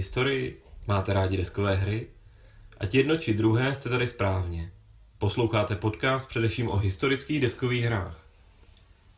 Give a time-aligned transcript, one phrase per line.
[0.00, 0.62] Máte rádi historii?
[0.86, 2.06] Máte rádi deskové hry?
[2.80, 4.72] Ať jedno či druhé jste tady správně.
[5.18, 8.26] Posloucháte podcast především o historických deskových hrách.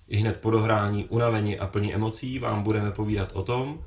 [0.08, 3.84] I hned po dohrání, unavení a plní emocí vám budeme povídat o tom,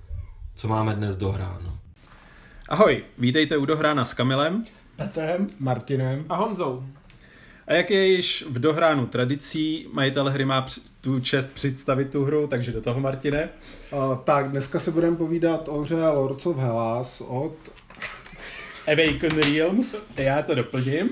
[0.55, 1.79] co máme dnes dohráno.
[2.69, 6.83] Ahoj, vítejte u Dohrána s Kamilem Petrem, Martinem a Honzou.
[7.67, 10.65] A jak je již v dohránu tradicí, majitel hry má
[11.05, 13.49] tu čest představit tu hru, takže do toho Martine.
[13.91, 17.53] Uh, tak, dneska se budeme povídat o hře Lords of Hellas od...
[18.87, 21.09] Awaken Realms, já to doplním.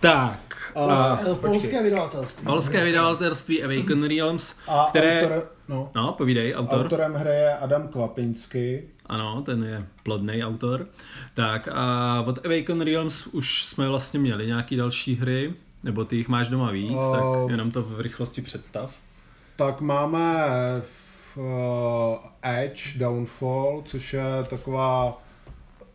[0.00, 0.72] Tak.
[0.76, 2.44] Uh, a, polské vydavatelství.
[2.44, 5.22] Polské vydavatelství Awaken Realms, a které...
[5.22, 6.80] Autor, no, no, povídej, autor.
[6.80, 8.88] Autorem hry je Adam Kvapinsky.
[9.06, 10.86] Ano, ten je plodný autor.
[11.34, 15.54] Tak a od Awaken Realms už jsme vlastně měli nějaký další hry,
[15.84, 18.94] nebo ty jich máš doma víc, uh, tak jenom to v rychlosti představ.
[19.56, 20.46] Tak máme
[21.36, 21.44] uh,
[22.42, 25.22] Edge Downfall, což je taková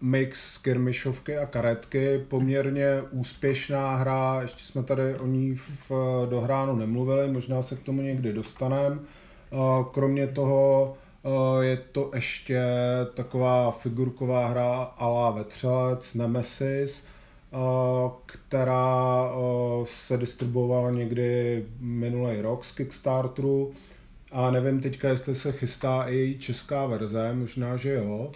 [0.01, 5.55] mix skirmishovky a karetky, poměrně úspěšná hra, ještě jsme tady o ní
[5.89, 5.91] v
[6.29, 8.99] dohránu nemluvili, možná se k tomu někdy dostaneme.
[9.91, 10.93] Kromě toho
[11.61, 12.63] je to ještě
[13.13, 17.05] taková figurková hra ala Vetřelec, Nemesis,
[18.25, 19.31] která
[19.83, 23.73] se distribuovala někdy minulý rok z Kickstarteru
[24.31, 28.31] a nevím teďka, jestli se chystá i česká verze, možná, že jo.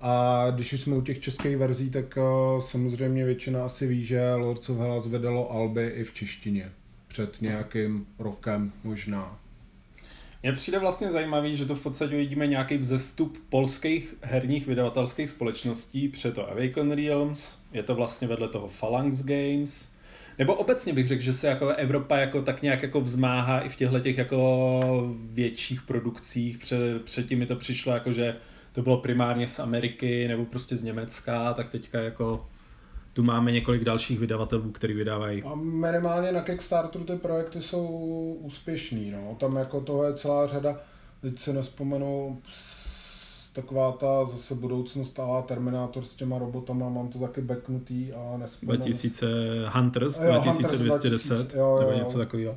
[0.00, 2.18] A když jsme u těch českých verzí, tak
[2.60, 6.72] samozřejmě většina asi ví, že Lords of Hellas vedelo Alby i v češtině.
[7.08, 9.38] Před nějakým rokem možná.
[10.42, 16.08] Mně přijde vlastně zajímavý, že to v podstatě vidíme nějaký vzestup polských herních vydavatelských společností,
[16.08, 19.88] před to Awaken Realms, je to vlastně vedle toho Phalanx Games,
[20.38, 23.76] nebo obecně bych řekl, že se jako Evropa jako tak nějak jako vzmáhá i v
[23.76, 26.58] těchto těch jako větších produkcích.
[26.58, 28.36] Před, předtím mi to přišlo jako, že
[28.72, 32.46] to bylo primárně z Ameriky nebo prostě z Německa, tak teďka jako
[33.12, 35.42] tu máme několik dalších vydavatelů, který vydávají.
[35.42, 37.86] A minimálně na Kickstarteru ty projekty jsou
[38.40, 39.36] úspěšný, no.
[39.40, 40.80] Tam jako toho je celá řada,
[41.20, 42.38] teď se nespomenu,
[43.52, 48.76] taková ta zase budoucnost a Terminátor s těma robotama, mám to taky backnutý a nespomenu.
[48.76, 49.26] 2000
[49.68, 52.56] Hunters, jo, 2210, 2000, jo, jo, nebo něco takového.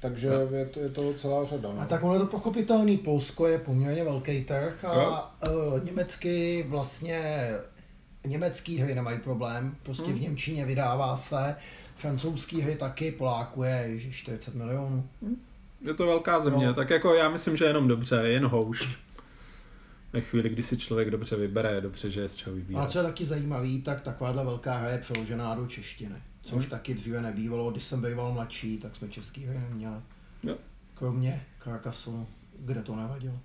[0.00, 0.56] Takže no.
[0.56, 1.72] je, to, je to celá řada.
[1.72, 1.80] No.
[1.80, 7.50] A tak ono je to pochopitelný, Polsko je poměrně velký trh a uh, německy vlastně
[8.28, 10.14] německý hry nemají problém, prostě hmm.
[10.14, 11.56] v Němčině vydává se,
[11.96, 15.08] francouzský hry taky, Poláku je 40 milionů.
[15.22, 15.42] Hmm.
[15.80, 16.74] Je to velká země, no.
[16.74, 18.88] tak jako já myslím, že jenom dobře, jen houšť.
[20.12, 22.82] Ve chvíli, kdy si člověk dobře vybere, je dobře, že je z čeho vybírat.
[22.82, 26.14] A co je taky zajímavý, tak takováhle velká hra je přeložená do češtiny.
[26.42, 26.70] Což hmm.
[26.70, 29.96] taky dříve nebývalo, když jsem býval mladší, tak jsme český hry neměli.
[30.42, 30.56] Jo.
[30.94, 32.26] Kromě Carcassonne,
[32.58, 33.38] kde to nevadilo.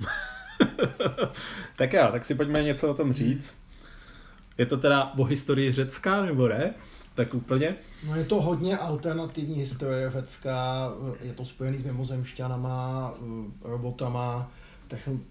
[1.76, 3.58] tak jo, tak si pojďme něco o tom říct.
[4.60, 6.74] Je to teda o historii Řecka, nebo ne?
[7.14, 7.76] Tak úplně?
[8.06, 10.88] No je to hodně alternativní historie Řecka,
[11.20, 13.14] je to spojený s mimozemšťanama,
[13.62, 14.50] robotama,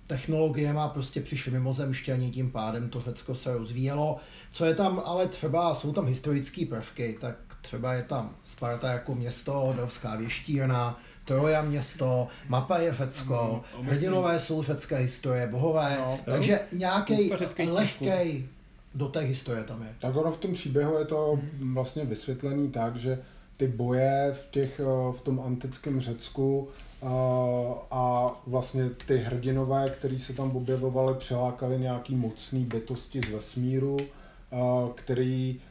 [0.07, 4.17] technologiemi, prostě přišli mimozemšťani, tím pádem to Řecko se rozvíjelo.
[4.51, 9.15] Co je tam ale třeba, jsou tam historické prvky, tak třeba je tam Sparta jako
[9.15, 16.59] město, Dovská věštírna, Troja město, mapa je Řecko, hrdinové jsou řecké historie, bohové, no, takže
[16.71, 17.31] nějaký
[17.69, 18.49] lehký
[18.95, 19.95] do té historie tam je.
[19.99, 23.19] Tak ono v tom příběhu je to vlastně vysvětlený tak, že
[23.57, 26.67] ty boje v, těch, eh, v tom antickém Řecku
[27.01, 33.29] a, eh, a vlastně ty hrdinové, který se tam objevovali, přilákali nějaký mocný bytosti z
[33.29, 34.57] vesmíru, eh,
[34.95, 35.61] který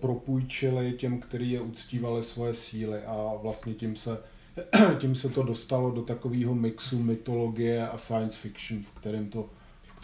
[0.00, 4.18] propůjčili těm, kteří je uctívali svoje síly a vlastně tím se,
[4.98, 9.46] tím se to dostalo do takového mixu mytologie a science fiction, v kterém to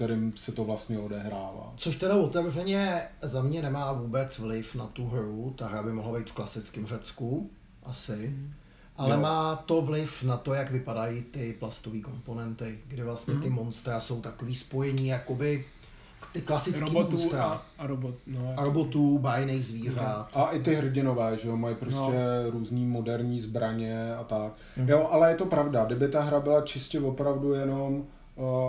[0.00, 1.72] kterým se to vlastně odehrává.
[1.76, 6.18] Což teda otevřeně za mě nemá vůbec vliv na tu hru, ta hra by mohla
[6.18, 7.50] být v klasickém Řecku,
[7.82, 8.26] asi.
[8.26, 8.52] Hmm.
[8.96, 9.22] Ale no.
[9.22, 13.42] má to vliv na to, jak vypadají ty plastové komponenty, kde vlastně hmm.
[13.42, 15.64] ty monstra jsou takový spojení, jakoby
[16.32, 17.44] ty klasické robotů monstra.
[17.44, 20.28] A, a, robot, no, a robotů, bajných zvířat.
[20.34, 21.98] A i ty hrdinové, že jo, mají prostě
[22.44, 22.50] no.
[22.50, 24.52] různý moderní zbraně a tak.
[24.76, 24.88] Hmm.
[24.88, 28.06] Jo, ale je to pravda, kdyby ta hra byla čistě opravdu jenom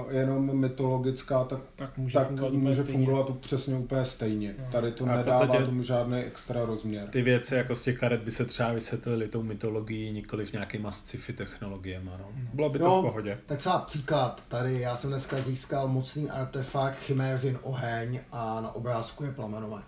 [0.09, 4.55] jenom mytologická, tak, tak může tak fungovat, může fungovat přesně úplně stejně.
[4.59, 4.65] No.
[4.71, 7.07] Tady to a nedává tomu žádný extra rozměr.
[7.07, 10.91] Ty věci jako z těch karet by se třeba vysvětlily tou mytologií, nikoli v nějakýma
[10.91, 12.09] sci-fi technologiemi.
[12.19, 12.25] No.
[12.53, 13.37] Bylo by to no, v pohodě.
[13.45, 19.23] Tak třeba příklad, tady já jsem dneska získal mocný artefakt Chiméřin oheň a na obrázku
[19.23, 19.85] je plamenomet.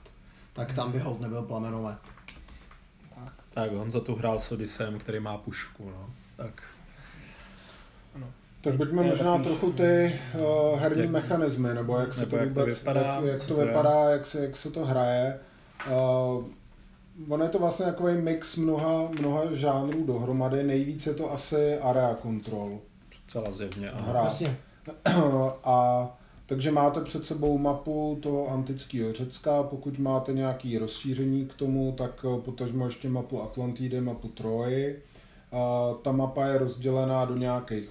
[0.53, 1.97] Tak tam by hold nebyl plamenomet.
[3.15, 5.89] Tak, tak Honza tu hrál s Odisem, který má pušku.
[5.89, 6.09] No.
[6.35, 6.63] Tak
[8.63, 12.29] Tak pojďme To možná takový- trochu ty uh, herní Jak- mechanismy, nebo jak se nebo
[12.31, 13.67] to jak to vůbec, vypadá, jak, jak to to je.
[13.67, 15.39] vypadá, jak se, jak se to hraje.
[16.37, 16.45] Uh,
[17.29, 22.15] ono je to vlastně takový mix mnoha, mnoha žánrů dohromady, nejvíc je to asi area
[22.21, 22.79] control
[23.27, 23.91] Zcela zjevně.
[23.91, 24.03] Ano.
[24.09, 24.21] hra.
[24.21, 24.57] Vlastně,
[25.63, 26.07] A
[26.45, 32.25] takže máte před sebou mapu toho antického Řecka, pokud máte nějaké rozšíření k tomu, tak
[32.37, 35.03] eh, potažmo ještě mapu Atlantidy, mapu Troji.
[35.51, 37.89] A ta mapa je rozdělená do nějakých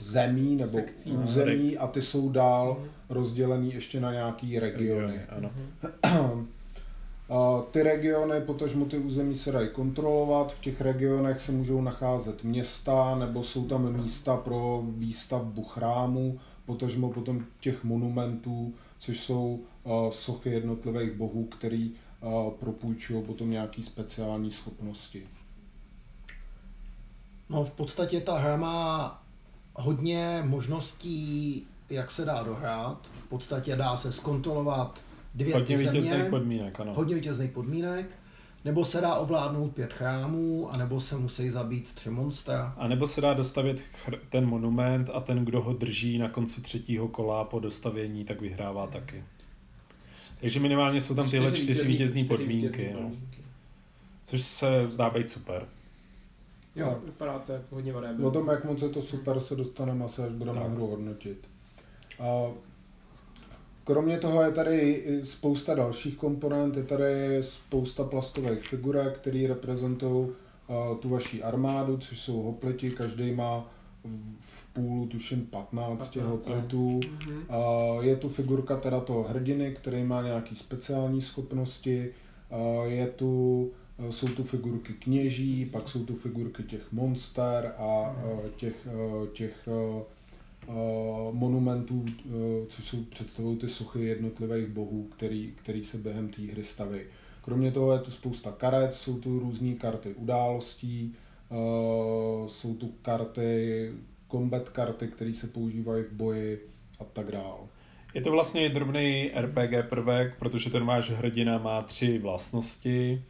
[0.00, 1.12] zemí nebo Sekcí.
[1.12, 5.20] území a ty jsou dál rozdělený ještě na nějaký regiony.
[5.28, 5.50] Ano.
[7.28, 12.44] A Ty regiony, potažmo ty území se dají kontrolovat, v těch regionech se můžou nacházet
[12.44, 20.10] města, nebo jsou tam místa pro výstavbu chrámů, potažmo potom těch monumentů, což jsou uh,
[20.10, 21.92] sochy jednotlivých bohů, který
[22.58, 25.26] propůjčují potom nějaký speciální schopnosti.
[27.52, 29.22] No v podstatě ta hra má
[29.74, 33.08] hodně možností, jak se dá dohrát.
[33.24, 35.00] V podstatě dá se zkontrolovat
[35.34, 36.94] dvě Hodně ty vítězných země, podmínek, ano.
[36.94, 38.06] hodně vítězných podmínek,
[38.64, 42.74] nebo se dá ovládnout pět chrámů, anebo se musí zabít tři monstra.
[42.76, 46.60] A nebo se dá dostavět chr- ten monument a ten, kdo ho drží na konci
[46.60, 49.24] třetího kola po dostavění, tak vyhrává taky.
[50.40, 53.10] Takže minimálně jsou tam tyhle čtyři vítězné podmínky, no.
[54.24, 55.66] což se zdá být super.
[56.76, 58.32] Jo, Vypadá to jako hodně O variabilní.
[58.32, 60.70] tom, jak moc je to super, se dostaneme asi, až budeme Tak.
[60.70, 61.48] hru hodnotit.
[62.20, 62.46] A
[63.84, 70.96] kromě toho je tady spousta dalších komponent, je tady spousta plastových figurek, které reprezentují uh,
[71.00, 73.70] tu vaší armádu, což jsou hopliti, každý má
[74.40, 77.00] v- půlu tuším 15 těch 15, hoplitů.
[77.24, 77.36] Mhm.
[77.36, 82.10] Uh, je tu figurka teda toho hrdiny, který má nějaký speciální schopnosti.
[82.50, 83.70] Uh, je tu,
[84.10, 89.68] jsou tu figurky kněží, pak jsou tu figurky těch monster a uh, těch, uh, těch
[91.32, 92.04] monumentů,
[92.68, 96.98] což jsou představují ty sochy jednotlivých bohů, který, který se během té hry staví.
[97.40, 101.14] Kromě toho je tu spousta karet, jsou tu různé karty událostí,
[102.46, 103.92] jsou tu karty,
[104.30, 106.68] combat karty, které se používají v boji
[107.00, 107.60] a tak dále.
[108.14, 113.22] Je to vlastně drobný RPG prvek, protože ten váš hrdina má tři vlastnosti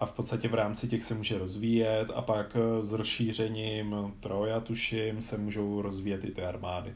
[0.00, 4.60] a v podstatě v rámci těch se může rozvíjet a pak eh, s rozšířením Troja,
[4.60, 6.94] tuším, se můžou rozvíjet i ty armády.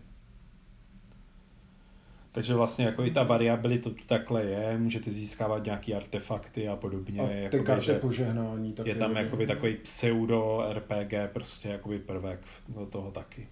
[2.33, 7.21] Takže vlastně jako i ta variabilita tu takhle je, můžete získávat nějaký artefakty a podobně.
[7.21, 8.89] A ty jakoby, karty že požehnání taky.
[8.89, 13.49] je tam jakoby takový pseudo RPG prostě jakoby prvek do toho taky.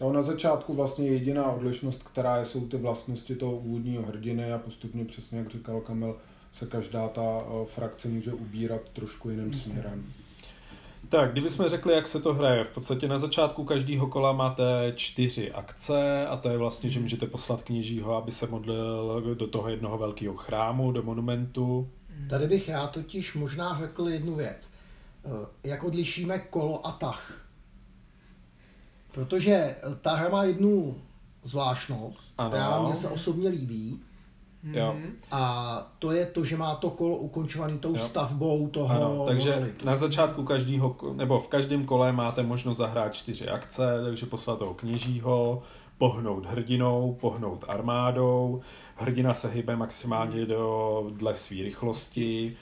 [0.00, 4.58] A na začátku vlastně jediná odlišnost, která je, jsou ty vlastnosti toho úvodního hrdiny a
[4.58, 6.16] postupně přesně, jak říkal Kamil,
[6.54, 10.12] se každá ta eh, frakce může ubírat trošku jiným směrem.
[11.08, 15.52] Tak, kdybychom řekli, jak se to hraje, v podstatě na začátku každého kola máte čtyři
[15.52, 19.98] akce a to je vlastně, že můžete poslat kněžího, aby se modlil do toho jednoho
[19.98, 21.88] velkého chrámu, do monumentu.
[22.30, 24.68] tady bych já totiž možná řekl jednu věc.
[25.24, 27.40] Eh, Jak odlišíme kolo a tah?
[29.12, 30.96] Protože ta hra má jednu
[31.42, 32.50] zvláštnost, Ano.
[32.50, 34.00] která mě se osobně líbí.
[34.72, 34.94] Jo.
[34.98, 35.12] Mhm.
[35.30, 37.98] A to je to, že má to kolo ukončovaný tou Jo.
[37.98, 39.86] stavbou toho Ano, takže monolitu.
[39.86, 44.74] na začátku každého, nebo v každém kole máte možnost zahrát čtyři akce, takže poslat toho
[44.74, 45.62] kněžího,
[45.98, 48.60] pohnout hrdinou, pohnout armádou,
[48.96, 52.56] hrdina se hýbe maximálně do, dle své rychlosti,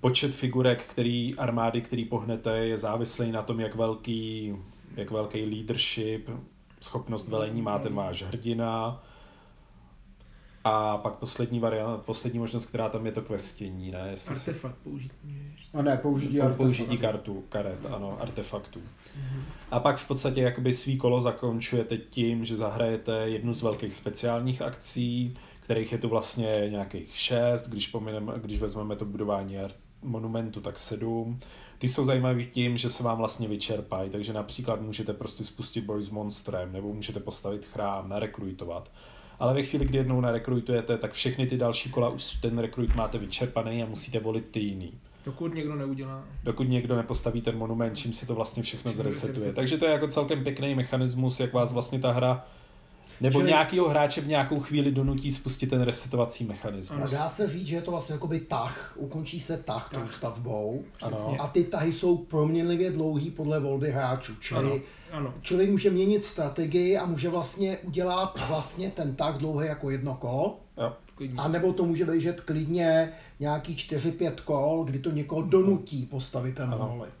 [0.00, 4.56] počet figurek, který armády, který pohnete, je závislý na tom, jak velký,
[4.96, 6.28] jak velký leadership,
[6.80, 9.02] schopnost velení má ten váš hrdina.
[10.64, 14.06] A pak poslední variant, poslední možnost, která tam je to questění, ne?
[14.10, 15.68] Jestli si Artefakt použít můžeš.
[15.74, 16.62] A ne, použití Po- artefaktu.
[16.64, 18.80] použití kartu, karet, ano, artefaktů.
[19.70, 24.62] A pak v podstatě jakoby svý kolo zakončujete tím, že zahrajete jednu z velkých speciálních
[24.62, 29.56] akcí, kterých je tu vlastně nějakých šest, když, pominem, když vezmeme to budování
[30.02, 31.40] monumentu, tak sedm.
[31.78, 36.02] Ty jsou zajímavý tím, že se vám vlastně vyčerpají, takže například můžete prostě spustit boj
[36.02, 38.90] s monstrem, nebo můžete postavit chrám, narekrutovat.
[39.42, 43.18] Ale ve chvíli, kdy jednou narekrutujete, tak všechny ty další kola už ten rekrut máte
[43.18, 44.92] vyčerpaný a musíte volit ty jiný
[45.24, 46.24] Dokud někdo neudělá.
[46.44, 49.32] dokud někdo nepostaví ten monument, čím si to vlastně všechno Čím zresetuje.
[49.32, 49.52] resetuje.
[49.54, 52.46] Takže to je jako celkem pěkný mechanismus, jak vás vlastně ta hra
[53.20, 57.00] nebo Čili- nějakýho hráče v nějakou chvíli donutí spustit ten resetovací mechanismus.
[57.12, 60.14] A dá se říct, že je to vlastně jakoby tah, ukončí se tah tou Tah.
[60.14, 60.84] stavbou.
[61.02, 61.36] Ano.
[61.40, 64.78] A ty tahy jsou proměnlivě dlouhý podle volby hráčů, čili Ano.
[65.12, 65.34] Ano.
[65.42, 70.58] člověk může měnit strategii a může vlastně udělat vlastně ten tah dlouhý jako jedno kolo,
[70.78, 70.92] Jo.
[71.36, 76.70] A nebo to může běžet klidně nějaký 4-5 kol, kdy to někoho donutí postavit ten
[76.70, 77.12] monolit.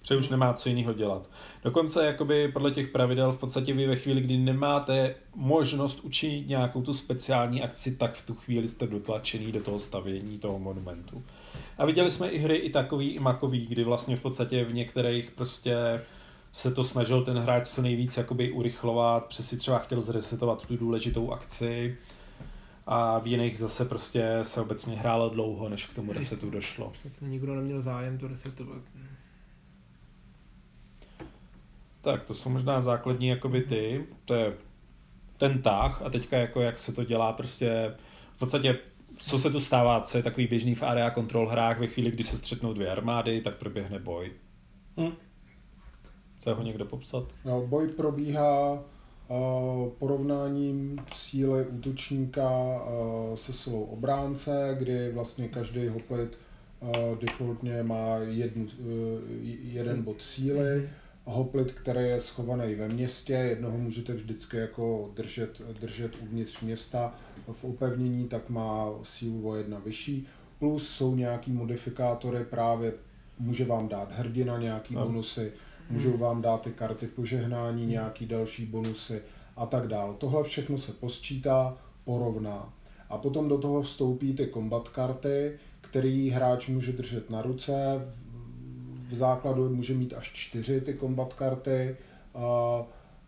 [0.00, 1.30] Protože už nemá co jiného dělat.
[1.64, 6.82] Dokonce jakoby podle těch pravidel v podstatě vy ve chvíli, kdy nemáte možnost učinit nějakou
[6.82, 11.22] tu speciální akci, tak v tu chvíli jste dotlačený do toho stavění toho monumentu.
[11.78, 15.30] A viděli jsme i hry i takový, i makový, kdy vlastně v podstatě v některých
[15.30, 15.76] prostě
[16.58, 20.76] se to snažil ten hráč co nejvíc jakoby urychlovat, přes si třeba chtěl zresetovat tu
[20.76, 21.96] důležitou akci
[22.86, 26.90] a v jiných zase prostě se obecně hrálo dlouho, než k tomu resetu došlo.
[26.90, 28.82] Přesně nikdo neměl zájem to resetovat.
[32.00, 34.52] Tak to jsou možná základní jakoby ty, to je
[35.36, 37.94] ten tah a teďka jako jak se to dělá prostě
[38.36, 38.78] v podstatě
[39.16, 42.24] co se tu stává, co je takový běžný v area control hrách, ve chvíli, kdy
[42.24, 44.32] se střetnou dvě armády, tak proběhne boj.
[45.00, 45.12] Hm.
[46.40, 47.24] Chce ho někdo popsat?
[47.44, 56.38] No, boj probíhá uh, porovnáním síly útočníka uh, se silou obránce, kdy vlastně každý hoplit
[56.80, 58.88] uh, defaultně má jednu, uh,
[59.62, 60.88] jeden bod síly.
[61.24, 67.14] Hoplit, který je schovaný ve městě, jednoho můžete vždycky jako držet, držet uvnitř města
[67.52, 70.26] v upevnění, tak má sílu o jedna vyšší.
[70.58, 72.92] Plus jsou nějaký modifikátory, právě
[73.38, 75.04] může vám dát hrdina nějaký No.
[75.06, 75.52] bonusy,
[75.90, 79.22] můžou vám dát ty karty požehnání, nějaký další bonusy
[79.56, 80.14] a tak dále.
[80.18, 82.72] Tohle všechno se posčítá, porovná.
[83.08, 87.72] A potom do toho vstoupí ty combat karty, který hráč může držet na ruce.
[89.10, 91.96] V základu může mít až čtyři ty combat karty.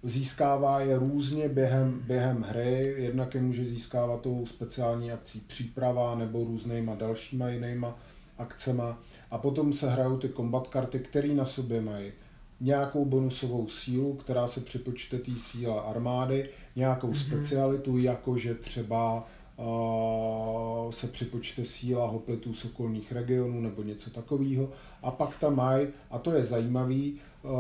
[0.03, 6.45] Získává je různě během, během hry, jednak je může získávat tou speciální akcí příprava nebo
[6.45, 7.99] různýma dalšíma jinýma
[8.39, 8.99] akcema.
[9.31, 12.13] A potom se hrajou ty combat karty, které na sobě mají
[12.61, 17.27] nějakou bonusovou sílu, která se připočte té síle armády, nějakou mm-hmm.
[17.27, 19.27] specialitu, jakože třeba
[19.57, 24.71] uh, se připočte síla hoplitů z okolních regionů nebo něco takového.
[25.03, 27.51] A pak tam mají, a to je zajímavý, uh,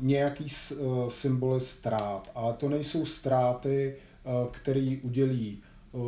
[0.00, 2.30] nějaký uh, symboly ztrát.
[2.34, 5.58] Ale to nejsou ztráty, uh, který udělí
[5.92, 6.02] uh,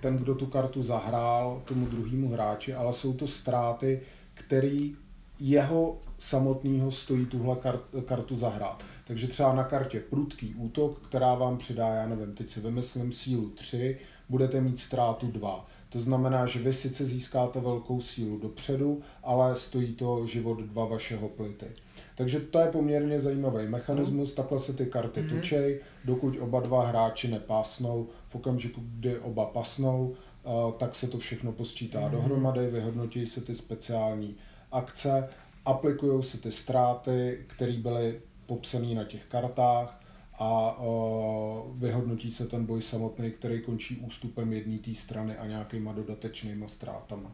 [0.00, 4.00] ten, kdo tu kartu zahrál tomu druhému hráči, ale jsou to ztráty,
[4.34, 4.96] který
[5.40, 8.82] jeho samotného stojí tuhle kart, kartu zahrát.
[9.06, 13.50] Takže třeba na kartě prudký útok, která vám přidá, já nevím, teď si vymyslím sílu
[13.50, 15.66] 3, budete mít ztrátu 2.
[15.88, 21.28] To znamená, že vy sice získáte velkou sílu dopředu, ale stojí to život dva vašeho
[21.28, 21.66] plity.
[22.16, 25.30] Takže to je poměrně zajímavý mechanismus, takhle se ty karty Mhm.
[25.30, 28.08] točej, dokud oba dva hráči nepásnou.
[28.28, 30.14] V okamžiku, kdy oba pasnou,
[30.44, 34.36] eh, tak se to všechno posčítá dohromady, vyhodnotí se ty speciální
[34.76, 35.28] akce,
[35.64, 40.00] aplikují se ty ztráty, které byly popsané na těch kartách
[40.38, 40.76] a
[41.74, 47.32] vyhodnotí se ten boj samotný, který končí ústupem jedné té strany a nějakýma dodatečnýma ztrátama.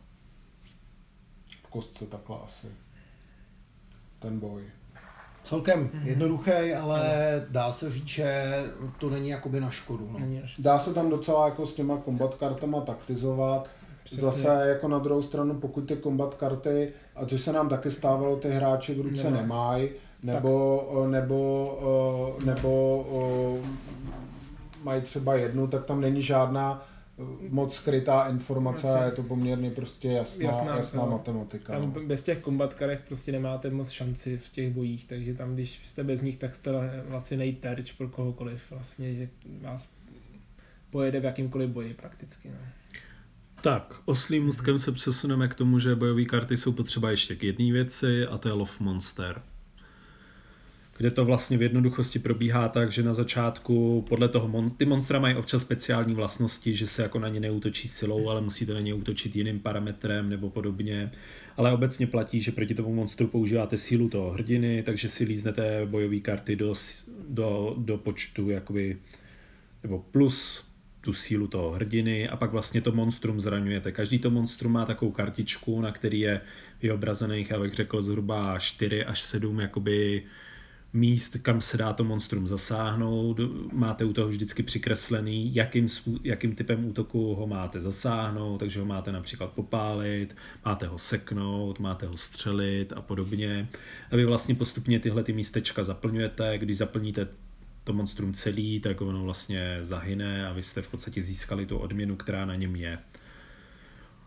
[1.65, 2.67] V kostce takhle asi.
[4.19, 4.63] Ten boj.
[5.43, 7.11] Celkem jednoduchý, ale
[7.49, 8.55] dá se říct, že
[8.99, 10.11] to není jakoby na škodu.
[10.11, 10.19] No.
[10.59, 13.69] Dá se tam docela jako s těma combat kartama taktizovat.
[14.04, 14.23] Přesně.
[14.23, 18.37] Zase jako na druhou stranu, pokud ty combat karty, a což se nám taky stávalo,
[18.37, 19.37] ty hráči v ruce Nemá.
[19.40, 19.88] nemají,
[20.23, 23.59] nebo, nebo, nebo o,
[24.82, 26.87] mají třeba jednu, tak tam není žádná
[27.49, 29.04] moc skrytá informace, Jasně.
[29.04, 31.11] je to poměrně prostě jasná, Jasná, jasná no.
[31.11, 31.73] matematika.
[31.73, 32.00] Tam no.
[32.06, 36.04] bez těch kombat karech prostě nemáte moc šanci v těch bojích, takže tam, když jste
[36.04, 36.71] bez nich, tak jste
[37.09, 39.28] vlastně nejterč pro kohokoliv vlastně, že
[39.61, 39.88] vás
[40.90, 42.49] pojede v jakýmkoliv boji prakticky.
[42.49, 42.56] No.
[43.62, 47.73] Tak, oslým můstkem se přesuneme k tomu, že bojové karty jsou potřeba ještě k jedné
[47.73, 49.42] věci a to je Love Monster.
[50.97, 55.19] Kde to vlastně v jednoduchosti probíhá tak, že na začátku podle toho mon- ty monstra
[55.19, 58.95] mají občas speciální vlastnosti, že se jako na ně neútočí silou, ale musíte na ně
[58.95, 61.12] útočit jiným parametrem nebo podobně.
[61.57, 66.21] Ale obecně platí, že proti tomu monstru používáte sílu toho hrdiny, takže si líznete bojové
[66.21, 66.75] karty do,
[67.28, 68.99] do, do počtu jakoby,
[69.83, 70.64] nebo plus
[71.02, 73.92] tu sílu toho hrdiny a pak vlastně to monstrum zraňujete.
[73.92, 76.40] Každý to monstrum má takovou kartičku, na který je
[76.82, 80.23] vyobrazených, já bych řekl, zhruba 4 až 7 jakoby
[80.92, 83.40] míst, kam se dá to monstrum zasáhnout.
[83.73, 85.87] Máte u toho vždycky přikreslený, jakým,
[86.25, 92.06] jakým typem útoku ho máte zasáhnout, takže ho máte například popálit, máte ho seknout, máte
[92.06, 93.68] ho střelit a podobně.
[94.11, 97.28] A vy vlastně postupně tyhle ty místečka zaplňujete, když zaplníte
[97.85, 102.17] to monstrum celý, tak ono vlastně zahyne a vy jste v podstatě získali tu odměnu,
[102.17, 102.99] která na něm je.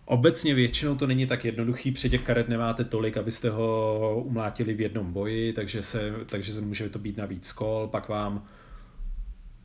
[0.05, 4.81] Obecně většinou to není tak jednoduchý, při těch karet nemáte tolik, abyste ho umlátili v
[4.81, 8.45] jednom boji, takže, se, takže se může to být navíc kol, pak vám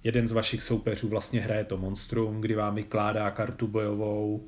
[0.04, 4.46] jeden z vašich soupeřů vlastně hraje to monstrum, kdy vám vykládá kartu bojovou,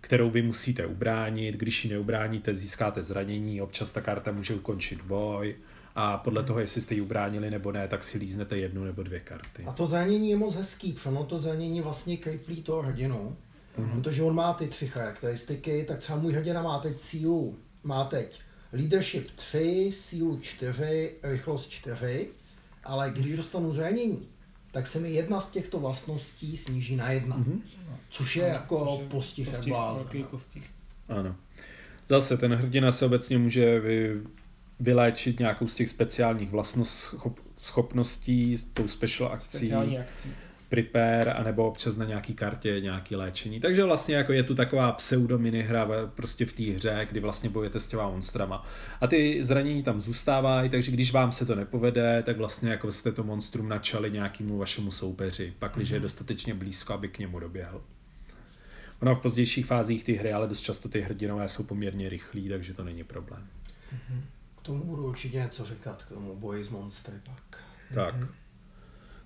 [0.00, 1.54] kterou vy musíte ubránit.
[1.54, 5.56] Když ji neubráníte, získáte zranění, občas ta karta může ukončit boj
[5.94, 9.20] a podle toho, jestli jste ji ubránili nebo ne, tak si líznete jednu nebo dvě
[9.20, 9.64] karty.
[9.66, 13.36] A to zranění je moc hezký, protože ono to zranění vlastně kriplí toho hrdinu,
[13.78, 13.90] mm-hmm.
[13.90, 18.40] protože on má ty tři charakteristiky, tak třeba můj hrdina má teď sílu, má teď
[18.72, 22.28] leadership 3, sílu 4, rychlost 4,
[22.84, 24.28] ale když dostanu zranění,
[24.72, 27.38] tak se mi jedna z těchto vlastností sníží na jedna.
[27.38, 27.60] Mm-hmm.
[28.08, 30.70] Což je jako Což je postih postih, velký postih.
[31.08, 31.36] Ano.
[32.08, 34.20] Zase ten hrdina se obecně může vy,
[34.80, 40.28] vyléčit nějakou z těch speciálních vlastnost, schop, schopností, tou special akcí, Speciální akcí.
[40.68, 43.60] prepare, anebo občas na nějaký kartě nějaký léčení.
[43.60, 47.50] Takže vlastně jako je tu taková pseudo minihra ve- prostě v té hře, kdy vlastně
[47.50, 48.66] bojujete s těma monstrama.
[49.00, 53.12] A ty zranění tam zůstávají, takže když vám se to nepovede, tak vlastně jako jste
[53.12, 57.82] to monstrum načali nějakému vašemu soupeři, pak když je dostatečně blízko, aby k němu doběhl.
[59.02, 62.74] Ono v pozdějších fázích ty hry, ale dost často ty hrdinové jsou poměrně rychlí, takže
[62.74, 63.46] to není problém.
[63.90, 67.58] K tomu budu určitě něco říkat, k tomu boji s monstry pak.
[67.94, 68.14] Tak.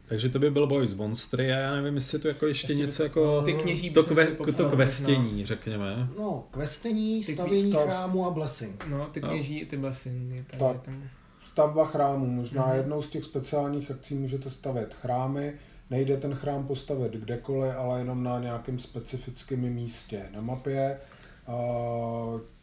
[0.09, 2.85] Takže to by byl boj s monstry a já nevím, jestli to jako ještě, Ještě
[2.87, 6.09] něco jako Ty kněží to, kve, to questění, řekněme.
[6.18, 8.85] No, kvestení, Ty stavění stav- chrámu a blessing.
[8.88, 9.28] No, ty No.
[9.28, 10.83] kněží, ty blessingy, tady Tak.
[10.83, 11.02] tam.
[11.47, 12.26] Stavba chrámu.
[12.26, 12.76] Možná Mhm.
[12.76, 15.54] jednou z těch speciálních akcí můžete stavět chrámy.
[15.90, 20.99] Nejde ten chrám postavit kdekoliv, ale jenom na nějakém specifickém místě na mapě.
[21.49, 21.59] A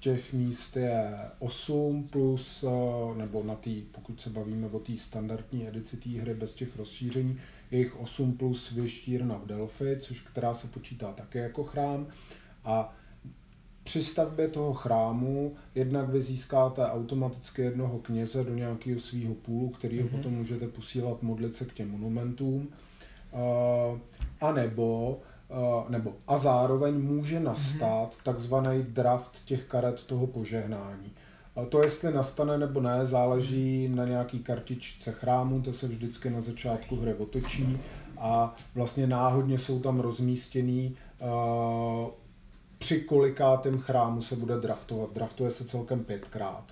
[0.05, 5.67] Těch míst je 8 plus, eh, nebo na tý, pokud se bavíme o té standardní
[5.67, 7.37] edici té hry bez těch rozšíření,
[7.71, 12.07] je jich 8 plus věštírna v Delphi, což která se počítá také jako chrám.
[12.65, 12.95] A
[13.83, 20.01] při stavbě toho chrámu jednak vy získáte automaticky jednoho kněze do nějakého svého půlu, který
[20.01, 22.67] ho potom můžete posílat modlit se k těm monumentům.
[23.31, 23.99] Uh,
[24.41, 25.19] a nebo,
[25.89, 31.11] nebo a zároveň může nastat takzvaný draft těch karet toho požehnání.
[31.55, 36.41] A to, jestli nastane nebo ne, záleží na nějaký kartičce chrámu, to se vždycky na
[36.41, 37.77] začátku hry otočí
[38.17, 42.09] a vlastně náhodně jsou tam rozmístěný uh,
[42.77, 45.13] při kolikátém chrámu se bude draftovat.
[45.13, 46.63] Draftuje se celkem pětkrát.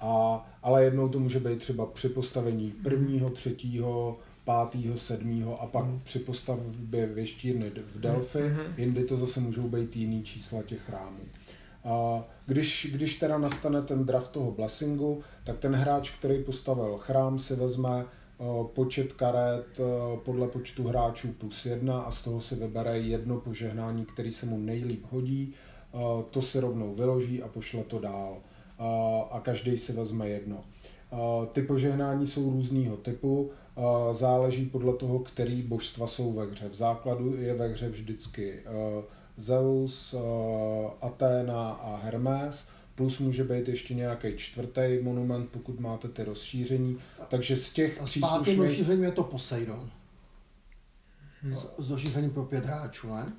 [0.00, 5.84] A, ale jednou to může být třeba při postavení prvního, třetího, pátého, sedmého a pak
[6.04, 8.38] při postavbě věštírny v Delphi,
[8.76, 11.20] jindy to zase můžou být jiný čísla těch chrámů.
[11.84, 17.38] A když, když teda nastane ten draft toho blessingu, tak ten hráč, který postavil chrám,
[17.38, 19.82] si vezme eh, počet karet eh,
[20.24, 24.58] podle počtu hráčů plus jedna a z toho si vybere jedno požehnání, který se mu
[24.58, 25.54] nejlíp hodí,
[25.94, 25.98] eh,
[26.30, 28.36] to si rovnou vyloží a pošle to dál.
[29.30, 30.64] A každý si vezme jedno.
[31.52, 33.50] Ty požehnání jsou různého typu,
[34.12, 36.68] záleží podle toho, který božstva jsou ve hře.
[36.68, 39.02] V základu je ve hře vždycky eh,
[39.36, 46.24] Zeus, eh, Athena a Hermes, plus může být ještě nějaký čtvrtý monument, pokud máte ty
[46.24, 46.98] rozšíření.
[47.28, 48.58] Takže z těch A s pátým příslušných...
[48.58, 49.90] rozšířením je to Poseidon.
[51.52, 53.32] S, s rozšířením pro pět hráčů, ne?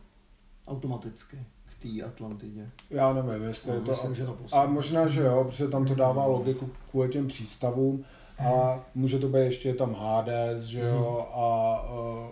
[0.68, 1.38] Automaticky
[1.86, 2.70] té Atlantidě.
[2.90, 3.92] Já nevím, jestli No, je to...
[3.92, 8.06] myslím, že to a možná, že jo, protože tam to dává logiku kvůli těm přístavům,
[8.40, 12.28] ale může to být ještě je tam Hades, že jo, a uh,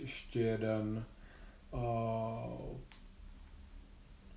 [0.00, 1.04] ještě jeden...
[1.72, 1.80] Uh,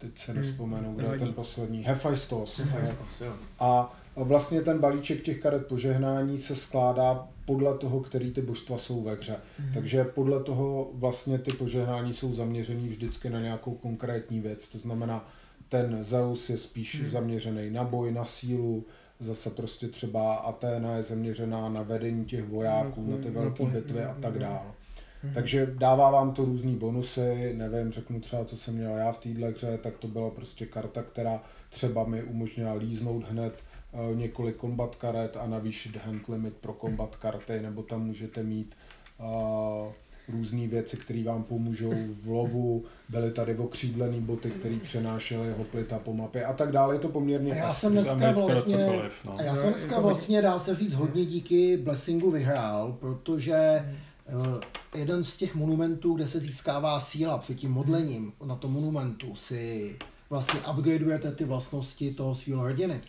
[0.01, 1.83] teď se nespomenu, kdo je ten poslední.
[1.83, 2.59] Hephaistos.
[2.59, 3.33] Hephaistos, jo.
[3.59, 9.03] A vlastně ten balíček těch karet požehnání se skládá podle toho, který ty božstva jsou
[9.03, 9.35] ve hře.
[9.59, 9.73] Mm.
[9.73, 14.67] Takže podle toho vlastně ty požehnání jsou zaměřený vždycky na nějakou konkrétní věc.
[14.67, 15.29] To znamená,
[15.69, 17.09] ten Zeus je spíš mm.
[17.09, 18.85] zaměřený na boj, na sílu,
[19.19, 23.41] zase prostě třeba Aténa je zaměřená na vedení těch vojáků, Na na ty boj- na
[23.41, 24.75] velké bitvy a tak no.
[25.23, 25.33] Dále.
[25.33, 29.49] Takže dává vám to různý bonusy, nevím, řeknu třeba, co jsem měl já v téhle
[29.49, 33.53] hře, tak to byla prostě karta, která třeba mi umožnila líznout hned
[33.93, 38.75] eh, několik kombat karet a navýšit hand limit pro kombat karty, nebo tam můžete mít
[39.19, 39.91] uh,
[40.27, 46.13] různé věci, které vám pomůžou v lovu, byly tady okřídlený boty, které přenášely hoplita po
[46.13, 46.95] mapě a tak dále.
[46.95, 49.35] Je to poměrně A já jsem dneska vlastně, cokoliv, no.
[49.39, 53.55] a já No, jsem dneska vlastně, dá se říct, hodně díky Blessingu vyhrál, protože
[53.85, 53.95] Hmm.
[54.31, 59.35] Eh, jeden z těch monumentů, kde se získává síla před tím modlením na tom monumentu,
[59.35, 59.95] si
[60.29, 63.01] vlastně upgradeujete ty vlastnosti toho svého hrdiny.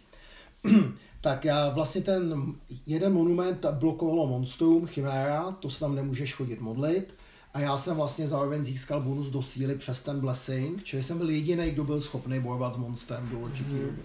[1.21, 2.55] tak já vlastně ten
[2.87, 7.15] jeden monument blokovalo monstrum, Chimera, to se tam nemůžeš chodit modlit.
[7.55, 11.31] A já jsem vlastně zároveň získal bonus do síly přes ten blessing, čili jsem byl
[11.31, 14.03] jediný, kdo byl schopný bojovat s monstrem do určitý doby.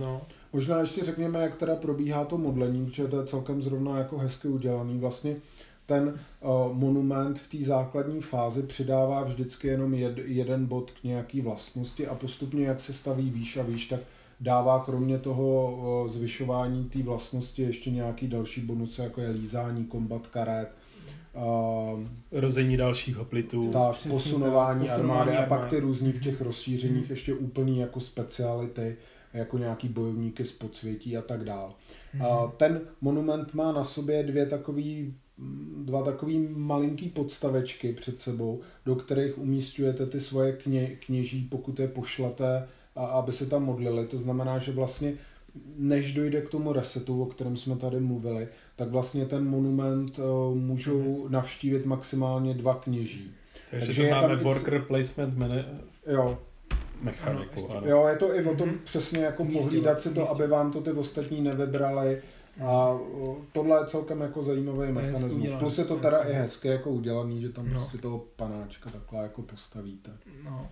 [0.00, 4.18] No, Možná ještě řekněme, jak teda probíhá to modlení, protože to je celkem zrovna jako
[4.18, 4.98] hezky udělaný.
[4.98, 5.36] Vlastně
[5.90, 11.40] ten uh, monument v té základní fázi přidává vždycky jenom jed, jeden bod k nějaký
[11.40, 14.00] vlastnosti a postupně, jak se staví výš a výš, tak
[14.40, 20.26] dává kromě toho uh, zvyšování té vlastnosti ještě nějaký další bonusy, jako je lízání, kombat
[20.26, 20.68] karet,
[21.34, 22.00] uh,
[22.32, 23.70] Rození dalších hoplitů.
[23.70, 28.00] tak, posunování tak, armády posunování a pak ty různý v těch rozšířeních ještě úplný jako
[28.00, 28.96] speciality,
[29.34, 31.72] jako nějaký bojovníky z podsvětí a tak dál.
[32.20, 35.14] A ten monument má na sobě dvě takový, mm,
[35.76, 41.88] dva takový malinký podstavečky před sebou, do kterých umístujete ty svoje kně, kněží, pokud je
[41.88, 44.06] pošlete, a aby se tam modlili.
[44.06, 45.12] To znamená, že vlastně
[45.76, 50.56] než dojde k tomu resetu, o kterém jsme tady mluvili, tak vlastně ten monument uh,
[50.56, 53.30] můžou navštívit maximálně dva kněží.
[53.70, 55.64] Takže, Takže to je tam máme i worker placement mene-
[56.12, 56.38] Jo,
[57.02, 57.70] mechaniku.
[57.70, 58.78] Ano, Jo, je to i o tom Mhm.
[58.84, 60.40] přesně jako pohlídat si to, umístěvat.
[60.40, 62.22] aby vám to ty ostatní nevybrali.
[62.66, 62.98] A
[63.52, 65.52] tohle je celkem jako zajímavý hezky mechanismus.
[65.58, 67.80] Plus je to teda i hezky jako udělaný, že tam No.
[67.80, 70.10] prostě toho panáčka takhle jako postavíte.
[70.44, 70.68] No.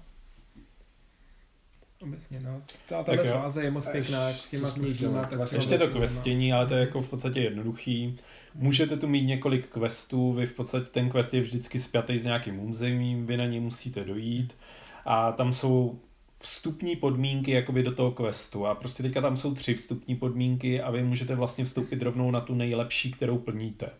[2.02, 2.62] Obecně, no.
[2.86, 3.38] Celá Tak tahle jo.
[3.40, 5.24] fáze je moc pěkná, s těma kněžíma.
[5.26, 8.18] Tak Ještě Ještě to to questění, ale to je jako v podstatě jednoduchý.
[8.54, 12.68] Můžete tu mít několik questů, vy v podstatě ten quest je vždycky spjatý s nějakým
[12.68, 14.56] územím, vy na ně musíte dojít
[15.04, 15.98] a tam jsou
[16.40, 18.66] vstupní podmínky jakoby do toho questu.
[18.66, 22.40] A prostě teďka tam jsou tři vstupní podmínky a vy můžete vlastně vstoupit rovnou na
[22.40, 23.90] tu nejlepší, kterou plníte.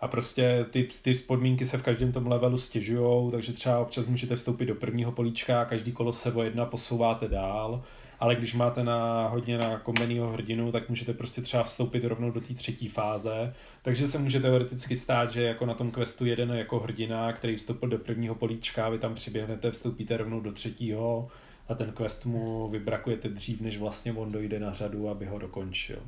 [0.00, 4.36] A prostě ty, ty podmínky se v každém tom levelu stěžujou, takže třeba občas můžete
[4.36, 7.82] vstoupit do prvního políčka a každý kolo se o jedna posouváte dál,
[8.20, 12.40] ale když máte na hodně na komenýho hrdinu, tak můžete prostě třeba vstoupit rovnou do
[12.40, 16.78] té třetí fáze, takže se může teoreticky stát, že jako na tom questu jeden jako
[16.78, 21.28] hrdina, který vstoupil do prvního políčka, vy tam přiběhnete, vstoupíte rovnou do třetího
[21.68, 25.98] a ten quest mu vybrakujete dřív, než vlastně on dojde na řadu, aby ho dokončil.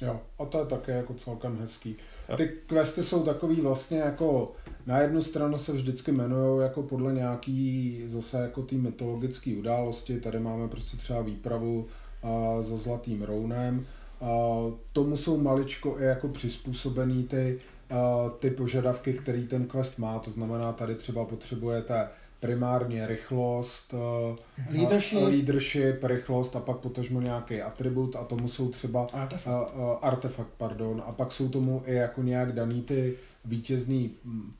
[0.00, 1.96] Jo, a to je také jako celkem hezký.
[2.36, 4.52] Ty questy jsou takový vlastně jako,
[4.86, 10.20] na jednu stranu se vždycky jmenují jako podle nějaký zase jako té mytologické události.
[10.20, 11.86] Tady máme prostě třeba výpravu
[12.22, 13.86] a, za Zlatým Rounem.
[14.20, 14.56] A,
[14.92, 17.58] tomu jsou maličko i jako přizpůsobený ty,
[17.90, 20.18] a, ty požadavky, který ten quest má.
[20.18, 22.08] To znamená, tady třeba potřebujete
[22.40, 24.36] primárně rychlost, a,
[24.72, 25.18] Leadership.
[25.18, 29.46] a, leadership, rychlost a pak potažmo nějaký atribut a tomu jsou třeba Artefakt.
[29.46, 34.52] a, a, artefakt, pardon, a pak jsou tomu i jako nějak daný ty vítězný mm,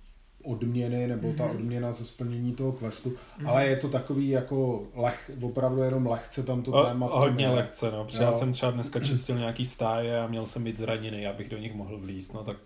[0.45, 3.13] odměny, nebo ta odměna za splnění toho questu,
[3.47, 7.19] ale je to takový jako leh, opravdu jenom lehce tam to O, téma v tom
[7.21, 7.51] hodně je.
[7.51, 8.05] lehce, no.
[8.05, 11.59] Protože já jsem třeba dneska čistil nějaký stáje a měl jsem být zraněný, abych do
[11.59, 12.57] nich mohl vlízt, no tak...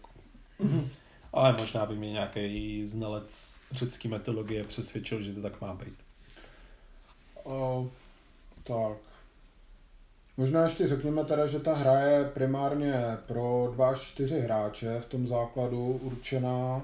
[1.32, 5.94] Ale možná by mě nějaký znalec řecké metodologie přesvědčil, že to tak má být.
[7.44, 7.88] O,
[8.64, 8.96] tak.
[10.36, 12.94] Možná ještě řekněme teda, že ta hra je primárně
[13.26, 16.82] pro 2 až 4 hráče v tom základu určená.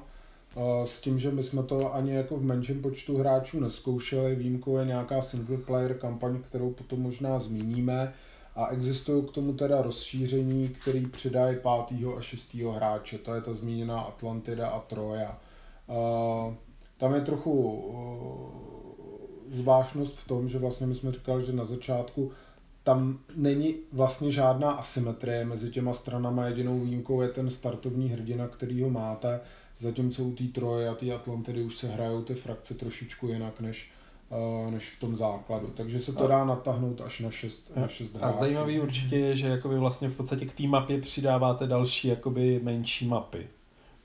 [0.84, 4.34] S tím, že my jsme to ani jako v menším počtu hráčů neskoušeli.
[4.34, 8.14] Výjimkou je nějaká single player kampaň, kterou potom možná zmíníme.
[8.56, 13.18] A existují k tomu teda rozšíření, který přidají pátého a šestého hráče.
[13.18, 15.38] To je ta zmíněná Atlantida a Troja.
[16.98, 17.84] Tam je trochu
[19.52, 22.30] eh, zvláštnost v tom, že vlastně my jsme říkali, že na začátku
[22.82, 28.82] tam není vlastně žádná asymetrie mezi těma stranama, jedinou výjimkou je ten startovní hrdina, který
[28.82, 29.40] ho máte,
[29.80, 33.90] zatímco u té Troje a té Atlantidy už se hrajou ty frakce trošičku jinak než,
[34.30, 35.72] eh, než v tom základu.
[35.76, 38.38] Takže se to dá natáhnout až na 6 na šest A hráčů.
[38.38, 43.08] zajímavý určitě je, že jakoby vlastně v podstatě k té mapě přidáváte další jakoby menší
[43.08, 43.46] mapy.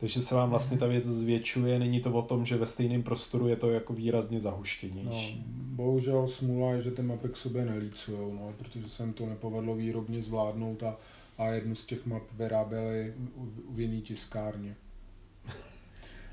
[0.04, 3.48] Takže se vám vlastně ta věc zvětšuje, není to o tom, že ve stejném prostoru
[3.48, 5.44] je to jako výrazně No, zahuštěnější.
[5.48, 9.76] bohužel smůla je, že ty mapy k sobě nelícujou, no, protože se jim to nepovedlo
[9.76, 10.98] výrobně zvládnout a,
[11.38, 14.76] a jednu z těch map vyráběli u, u jiný tiskárně.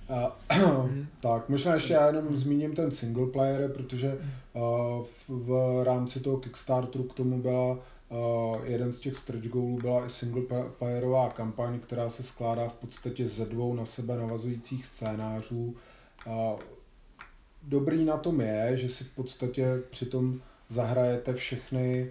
[0.08, 0.36] A,
[1.20, 4.18] tak, možná ještě já jenom zmíním ten single player, protože
[4.52, 7.78] uh, v, v rámci toho Kickstarteru k tomu byla
[8.10, 12.68] uh, jeden z těch stretch goalů byla i single pa- playerová kampaň, která se skládá
[12.68, 15.76] v podstatě ze dvou na sebe navazujících scénářů.
[16.26, 16.60] Uh,
[17.62, 22.10] dobrý na tom je, že si v podstatě přitom zahrajete všechny,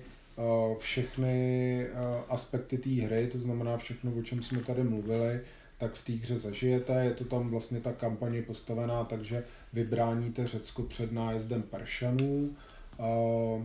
[0.77, 1.87] všechny
[2.29, 5.41] aspekty té hry, to znamená všechno, o čem jsme tady mluvili,
[5.77, 6.93] tak v té hře zažijete.
[6.93, 12.49] Je to tam vlastně ta kampaně postavená, takže vybráníte Řecko před nájezdem Peršanů.
[12.99, 13.63] Eh,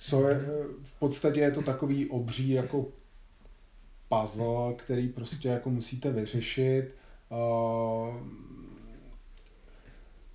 [0.00, 2.86] Co je, eh, v podstatě je to takový obří jako
[4.08, 6.94] puzzle, který prostě jako musíte vyřešit.
[7.32, 8.14] Eh,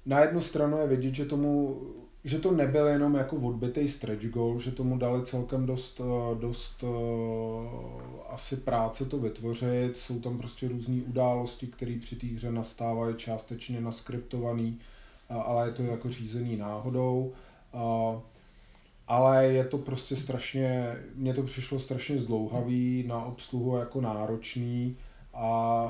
[0.06, 1.82] na jednu stranu je vidět, že tomu
[2.25, 6.84] že to nebyl jenom jako odbitý stretch goal, že tomu dali celkem dost, eh, dost
[6.84, 6.89] uh,
[8.30, 9.97] asi práce to vytvořit.
[9.97, 14.80] Jsou tam prostě různé události, které při té hře nastávají částečně naskriptovaný,
[15.30, 17.34] ale je to jako řízený náhodou.
[19.07, 24.97] Ale je to prostě strašně, mně to přišlo strašně zdlouhavý, na obsluhu jako náročný
[25.33, 25.83] a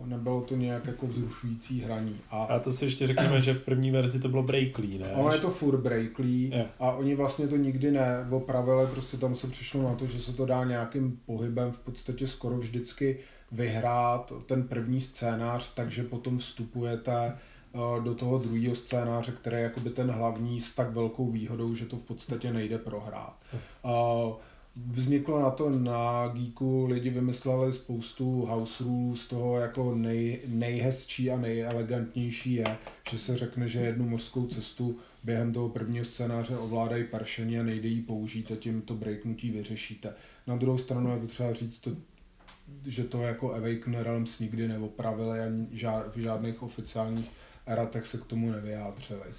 [0.00, 2.16] uh, nebylo to nějak jako vzrušující hraní.
[2.30, 5.12] A, a to si ještě řekněme, že v první verzi to bylo Breakley, ne?
[5.14, 6.66] Ono je to furt Breakley yeah.
[6.80, 10.46] a oni vlastně to nikdy neopravili, prostě tam se přišlo na to, že se to
[10.46, 13.18] dá nějakým pohybem v podstatě skoro vždycky
[13.52, 17.38] vyhrát ten první scénář, takže potom vstupujete uh,
[18.04, 21.96] do toho druhého scénáře, který je jakoby ten hlavní s tak velkou výhodou, že to
[21.96, 23.36] v podstatě nejde prohrát.
[24.86, 31.36] Vzniklo na to na Geeku, lidi vymysleli spoustu house rules, toho jako nej, nejhezčí a
[31.36, 32.76] nejelegantnější je,
[33.10, 37.88] že se řekne, že jednu mořskou cestu během toho prvního scénáře ovládají paršení a nejde
[37.88, 40.14] ji použít a tím to breaknutí vyřešíte.
[40.46, 41.90] Na druhou stranu je potřeba říct, to,
[42.86, 45.46] že to jako Awaken Realms nikdy neopravili a
[46.14, 47.30] v žádných oficiálních
[47.66, 49.34] eratech se k tomu nevyjádřili.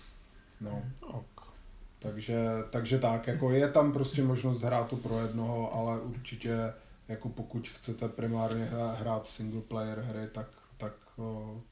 [0.61, 0.83] No.
[1.01, 1.53] Ok.
[1.99, 6.73] Takže, takže tak, jako je tam prostě možnost hrát to pro jednoho, ale určitě
[7.07, 10.93] jako pokud chcete primárně hrát single player hry, tak, tak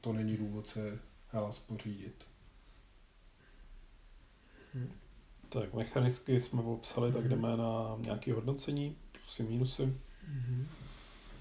[0.00, 2.24] to není důvod si Hellas pořídit.
[4.74, 4.92] Hmm.
[5.48, 9.94] Tak mechanicky jsme popsali, tak jdeme na nějaké hodnocení, plusy, minusy.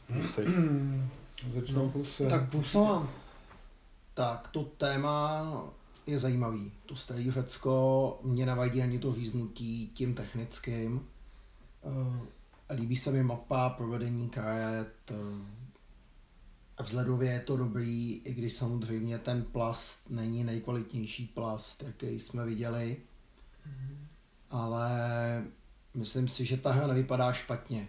[0.08, 0.46] Plusy.
[1.54, 2.28] Začnou no, plusy.
[2.28, 3.10] Tak plusovám.
[4.16, 5.44] Tak to téma
[6.08, 6.72] je zajímavý.
[6.86, 11.08] To staré Řecko mě navadí ani to říznutí tím technickým.
[11.84, 19.20] Eh, líbí se mi mapa, provedení karet, eh, vzhledově je to dobrý, i když samozřejmě
[19.20, 22.98] ten plast není nejkvalitnější plast, jaký jsme viděli.
[24.50, 24.90] Ale
[25.94, 27.88] myslím si, že ta hra nevypadá špatně.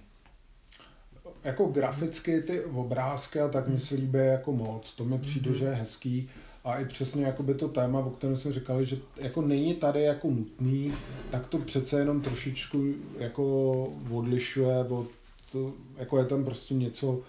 [1.47, 4.93] Jako graficky ty obrázky a tak mi se líbí jako moc.
[4.93, 5.59] To mi přijde, mm-hmm.
[5.59, 6.31] že je hezký
[6.65, 10.03] a i přesně jako by to téma, o kterém jsme říkali, že jako není tady
[10.03, 10.93] jako nutný,
[11.31, 15.09] tak to přece jenom trošičku jako odlišuje od,
[15.53, 17.21] to, jako je tam prostě něco,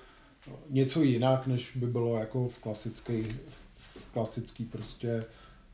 [0.69, 3.23] něco jinak, než by bylo jako v klasické,
[3.75, 5.25] v klasický prostě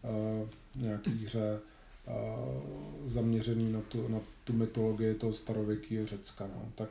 [0.04, 1.60] uh, nějaký hře
[2.08, 6.72] uh, zaměřený na tu, na tu mytologii toho starověkého Řecka, no.
[6.76, 6.90] tak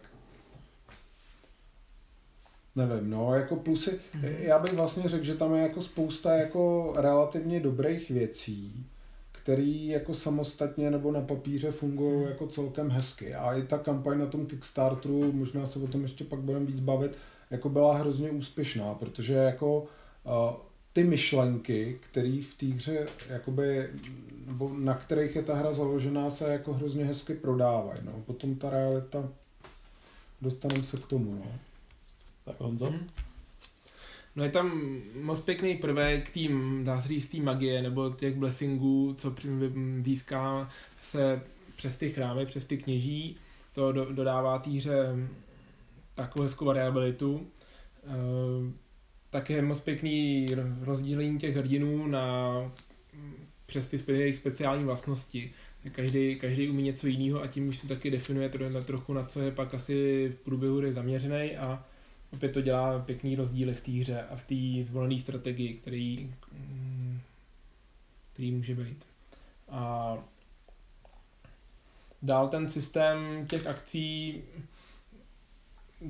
[2.76, 4.34] Nevím, no, jako plusy, mm-hmm.
[4.38, 8.86] já bych vlastně řekl, že tam je jako spousta jako relativně dobrých věcí,
[9.32, 12.22] který jako samostatně nebo na papíře fungují mm.
[12.22, 13.34] jako celkem hezky.
[13.34, 16.80] A i ta kampaň na tom Kickstarteru, možná se o tom ještě pak budeme víc
[16.80, 17.18] bavit,
[17.50, 19.86] jako byla hrozně úspěšná, protože jako uh,
[20.92, 23.88] ty myšlenky, které v té hře, jakoby,
[24.46, 28.00] nebo na kterých je ta hra založená, se jako hrozně hezky prodávají.
[28.02, 28.12] No.
[28.26, 29.28] Potom ta realita,
[30.42, 31.34] dostaneme se k tomu.
[31.34, 31.52] No.
[32.44, 32.86] Tak Honzo?
[32.86, 33.08] Hmm.
[34.36, 39.14] No je tam moc pěkný prvek tým, dá se říct, tý magie nebo těch blessingů,
[39.18, 39.34] co
[39.98, 40.70] získá
[41.02, 41.42] se
[41.76, 43.36] přes ty chrámy, přes ty kněží.
[43.74, 45.16] To do, dodává týře
[46.14, 47.46] takovou hezkou variabilitu.
[48.04, 48.08] E,
[49.30, 50.46] také moc pěkný
[50.80, 52.52] rozdílení těch hrdinů na
[53.66, 55.52] přes ty jejich speciální vlastnosti.
[55.92, 58.50] Každý, každý umí něco jiného a tím už se taky definuje
[58.84, 61.84] trochu na co je pak asi v průběhu hry zaměřený a
[62.32, 67.20] opět to dělá pěkný rozdíly v té hře a v té zvolené strategii, který, mm,
[68.32, 69.04] který může být.
[69.68, 70.16] A
[72.22, 74.42] dál ten systém těch akcí,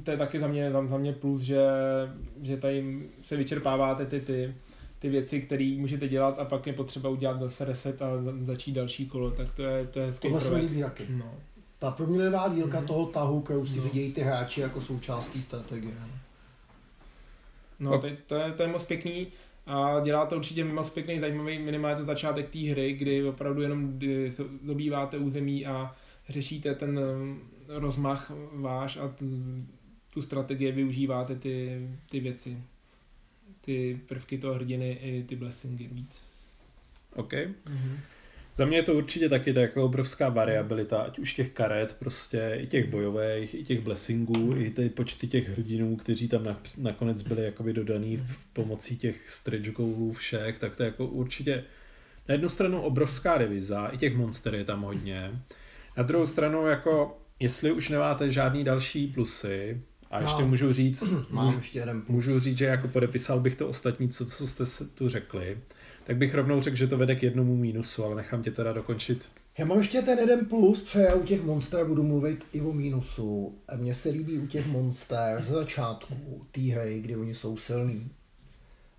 [0.04, 1.60] to je taky za mě, za mě plus, že,
[2.42, 4.54] že tady se vyčerpáváte ty, ty,
[4.98, 8.08] ty věci, které můžete dělat a pak je potřeba udělat zase reset a
[8.40, 11.06] začít další kolo, tak to je, to je hezký Tohle se mi líbí taky.
[11.10, 11.34] No
[11.82, 12.86] ta proměnlivá dílka mm.
[12.86, 13.82] toho tahu, kterou si no.
[13.82, 15.94] vidějí ty hráči jako součástí strategie.
[17.80, 19.26] No, to, to, je, to je moc pěkný
[19.66, 24.00] a dělá to určitě moc pěkný, zajímavý minimálně ten začátek té hry, kdy opravdu jenom
[24.62, 25.96] dobýváte území a
[26.28, 29.14] řešíte ten um, rozmach váš a
[30.10, 32.62] tu strategii využíváte ty, ty věci,
[33.60, 36.22] ty prvky toho hrdiny i ty blessingy víc.
[37.14, 37.32] OK.
[37.32, 37.96] Mm-hmm.
[38.56, 42.58] Za mě je to určitě taky tak jako obrovská variabilita, ať už těch karet, prostě
[42.62, 47.22] i těch bojových, i těch blessingů, i ty počty těch hrdinů, kteří tam na, nakonec
[47.22, 51.64] byli jakoby dodaný pomocí těch stretch goalů všech, tak to je jako určitě
[52.28, 55.30] na jednu stranu obrovská reviza, i těch monster je tam hodně.
[55.96, 60.48] Na druhou stranu jako, jestli už nemáte žádný další plusy, a ještě no.
[60.48, 64.26] můžu říct, Mám můžu, ještě jeden můžu říct, že jako podepisal bych to ostatní, co,
[64.26, 65.58] co jste tu řekli,
[66.04, 69.24] tak bych rovnou řekl, že to vede k jednomu mínusu, ale nechám tě teda dokončit.
[69.58, 72.72] Já mám ještě ten jeden plus, protože já u těch monster budu mluvit i o
[72.72, 73.54] mínusu.
[73.68, 76.14] A mně se líbí u těch monster ze začátku
[76.52, 78.10] té hry, kdy oni jsou silní.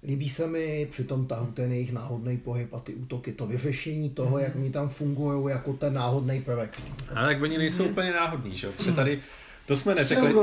[0.03, 4.09] Líbí se mi při tom tahu ten jejich náhodný pohyb a ty útoky, to vyřešení
[4.09, 6.81] toho, jak oni tam fungují jako ten náhodný prvek.
[7.09, 8.73] A tak oni nejsou úplně náhodní, že jo?
[8.77, 9.19] Protože tady,
[9.65, 10.33] to jsme neřekli,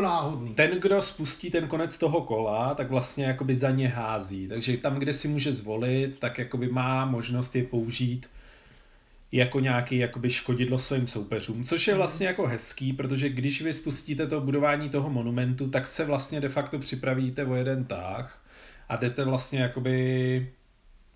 [0.54, 4.48] ten, kdo spustí ten konec toho kola, tak vlastně jakoby za ně hází.
[4.48, 8.26] Takže tam, kde si může zvolit, tak jakoby má možnost je použít
[9.32, 14.26] jako nějaký jakoby škodidlo svým soupeřům, což je vlastně jako hezký, protože když vy spustíte
[14.26, 18.42] to budování toho monumentu, tak se vlastně de facto připravíte o jeden tah
[18.88, 20.52] a jdete vlastně jakoby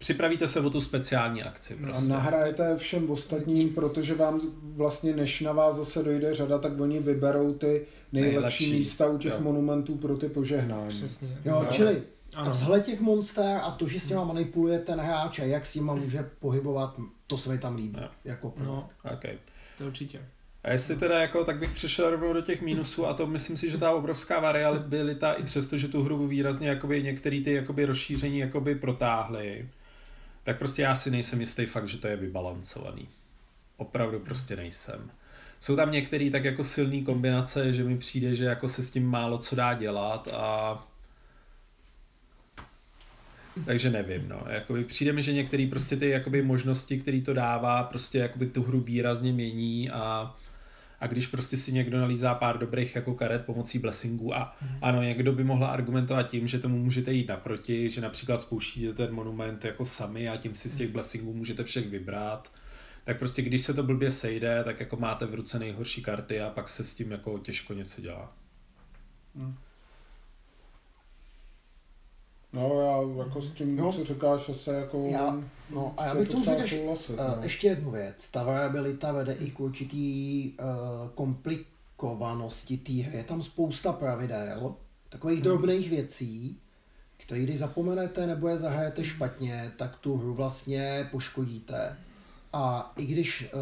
[0.04, 1.74] připravíte se o tu speciální akci.
[1.74, 2.08] A Prostě.
[2.12, 7.52] nahrajete všem ostatním, protože vám vlastně, než na vás zase dojde řada, tak oni vyberou
[7.54, 8.72] ty nejlepší, Nejlepší.
[8.72, 9.40] místa u těch Jo.
[9.40, 10.88] monumentů pro ty požehnání.
[10.88, 11.28] Přesně.
[11.44, 11.72] Jo, No.
[11.72, 12.02] čili
[12.34, 12.46] Ano.
[12.46, 15.74] a vzhled těch monster a to, že s těma manipuluje ten hráč a jak s
[15.74, 17.98] nima může pohybovat, to se mi tam líbí.
[18.02, 18.08] Jo.
[18.24, 18.54] Jako.
[18.64, 19.38] No, Okay.
[19.78, 20.20] to určitě.
[20.64, 23.70] A jestli teda jako, tak bych přešel rovnou do těch mínusů a to myslím si,
[23.70, 28.38] že ta obrovská variabilita i přesto, že tu hru výrazně jakoby některé ty jakoby rozšíření
[28.38, 29.68] jakoby protáhly,
[30.44, 33.08] tak prostě já si nejsem jistý fakt, že to je vybalancovaný.
[33.76, 35.10] Opravdu prostě nejsem.
[35.60, 39.06] Jsou tam některé tak jako silné kombinace, že mi přijde, že jako se s tím
[39.06, 40.78] málo co dá dělat a
[43.66, 44.44] takže nevím, no.
[44.48, 48.62] Jakoby přijde mi, že některé prostě ty jakoby možnosti, které to dává, prostě jakoby tu
[48.62, 50.36] hru výrazně mění a,
[51.04, 55.32] a když prostě si někdo nalízá pár dobrých jako karet pomocí blessingu a ano, někdo
[55.32, 59.84] by mohl argumentovat tím, že tomu můžete jít naproti, že například spouštíte ten monument jako
[59.84, 62.52] sami a tím si z těch blessingů můžete všech vybrat,
[63.04, 66.50] tak prostě když se to blbě sejde, tak jako máte v ruce nejhorší karty a
[66.50, 68.36] pak se s tím jako těžko něco dělá.
[72.54, 73.92] No já jako s tím, No.
[73.92, 75.06] co říkáš, asi jako...
[75.10, 75.36] Já,
[75.70, 77.38] no a já je bych to řekl, souhlasit, uh, no.
[77.42, 78.30] ještě jednu věc.
[78.30, 83.16] Ta variabilita vede i k určitý uh, komplikovanosti té hry.
[83.16, 84.74] Je tam spousta pravidel,
[85.08, 86.58] takových drobných věcí,
[87.16, 91.96] které když zapomenete nebo je zahrajete špatně, tak tu hru vlastně poškodíte.
[92.52, 93.60] A i když uh,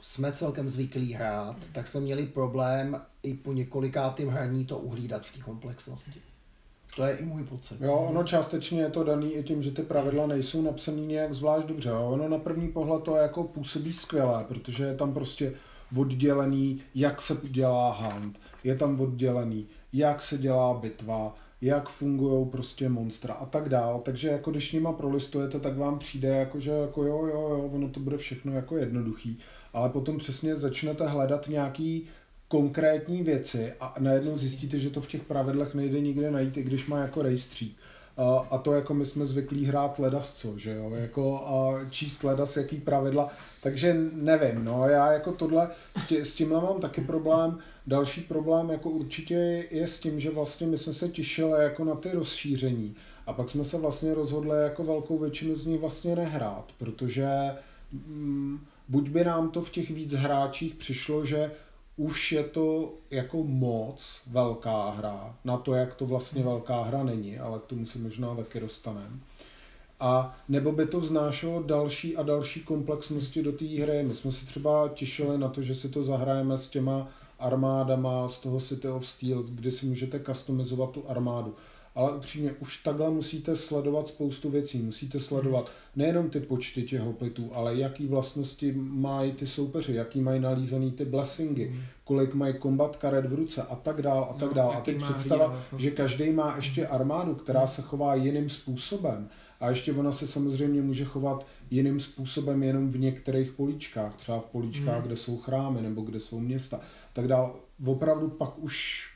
[0.00, 5.32] jsme celkem zvyklí hrát, tak jsme měli problém i po několikátém hraní to uhlídat v
[5.32, 6.20] té komplexnosti.
[6.96, 7.80] To je i můj pocit.
[7.80, 11.66] Jo, ono částečně je to daný i tím, že ty pravidla nejsou napsané nějak zvlášť
[11.66, 11.88] dobře.
[11.88, 12.08] Jo.
[12.10, 15.52] Ono na první pohled to jako působí skvěle, protože je tam prostě
[15.96, 22.88] oddělený, jak se dělá hunt, je tam oddělený, jak se dělá bitva, jak fungují prostě
[22.88, 24.00] monstra a tak dál.
[24.04, 27.88] Takže jako když nima prolistujete, tak vám přijde jako, že jako jo, jo, jo, ono
[27.88, 29.38] to bude všechno jako jednoduchý.
[29.72, 32.06] Ale potom přesně začnete hledat nějaký
[32.48, 36.86] konkrétní věci a najednou zjistíte, že to v těch pravidlech nejde nikde najít, i když
[36.86, 37.76] má jako rejstřík.
[38.50, 42.76] A, to jako my jsme zvyklí hrát ledasco, že jo, jako a číst ledas, jaký
[42.76, 43.32] pravidla,
[43.62, 47.58] takže nevím, no, já jako tohle, s, tě, s tímhle mám taky problém.
[47.86, 51.94] Další problém jako určitě je s tím, že vlastně my jsme se těšili jako na
[51.94, 56.72] ty rozšíření a pak jsme se vlastně rozhodli jako velkou většinu z nich vlastně nehrát,
[56.78, 57.28] protože
[57.92, 61.50] mm, buď by nám to v těch víc hráčích přišlo, že
[61.96, 67.38] už je to jako moc velká hra, na to, jak to vlastně velká hra není,
[67.38, 69.18] ale k tomu se možná taky dostaneme.
[70.00, 74.02] A nebo by to vznášelo další a další komplexnosti do té hry.
[74.02, 78.38] My jsme se třeba těšili na to, že si to zahrajeme s těma armádama z
[78.38, 81.54] toho City of Steel, kdy si můžete customizovat tu armádu.
[81.96, 84.78] Ale upřímně, už takhle musíte sledovat spoustu věcí.
[84.82, 90.40] Musíte sledovat nejenom ty počty těch hoplitů, ale jaký vlastnosti mají ty soupeři, jaký mají
[90.40, 94.54] nalízaný ty blessingy, kolik mají kombat karet v ruce a tak dál a tak No,
[94.54, 94.70] dál.
[94.70, 99.28] A teď představa, že každý má ještě armádu, která se chová jiným způsobem.
[99.60, 104.44] A ještě ona se samozřejmě může chovat jiným způsobem jenom v některých políčkách, třeba v
[104.44, 106.80] políčkách, kde jsou chrámy nebo kde jsou města,
[107.12, 107.56] tak dál.
[107.86, 109.10] Opravdu pak už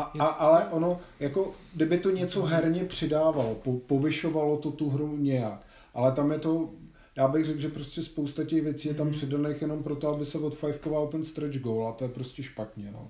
[0.00, 5.16] a, a, ale ono, jako, kdyby to něco herně přidávalo, po, povyšovalo to tu hru
[5.16, 6.70] nějak, ale tam je to,
[7.16, 10.38] já bych řekl, že prostě spousta těch věcí je tam přidaných jenom proto, aby se
[10.38, 13.08] odfajfkoval ten stretch goal a to je prostě špatně, no.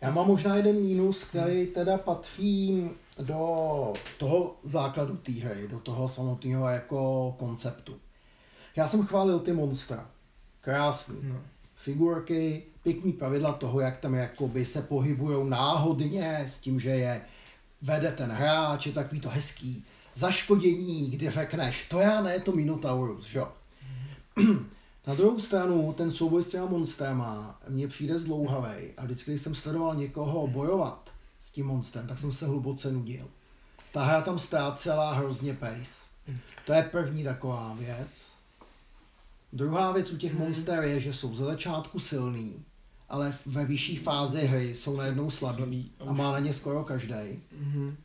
[0.00, 6.08] Já mám možná jeden mínus, který teda patří do toho základu té hry, do toho
[6.08, 7.96] samotného jako konceptu.
[8.76, 10.10] Já jsem chválil ty monstra.
[10.60, 11.16] Krásný.
[11.22, 11.40] No.
[11.74, 17.20] Figurky, pěkný pravidla toho, jak tam jakoby se pohybujou náhodně s tím, že je
[17.82, 23.26] vede ten hráč, je takový to hezký zaškodění, kdy řekneš, to já ne, to Minotaurus,
[23.26, 23.48] že jo.
[25.06, 29.54] Na druhou stranu, ten souboj s těma monstrama mně přijde zdlouhavý a vždycky, když jsem
[29.54, 31.10] sledoval někoho bojovat
[31.40, 33.26] s tím monstrem, tak jsem se hluboce nudil.
[33.92, 36.04] Ta hra tam ztrácela hrozně pace.
[36.66, 38.24] To je první taková věc.
[39.52, 40.42] Druhá věc u těch Mhm.
[40.42, 42.64] monster je, že jsou ze začátku silný,
[43.08, 45.92] ale ve vyšší fázi hry jsou najednou slabý Slabý.
[46.00, 47.14] a má na ně skoro každý.
[47.60, 47.96] Mhm.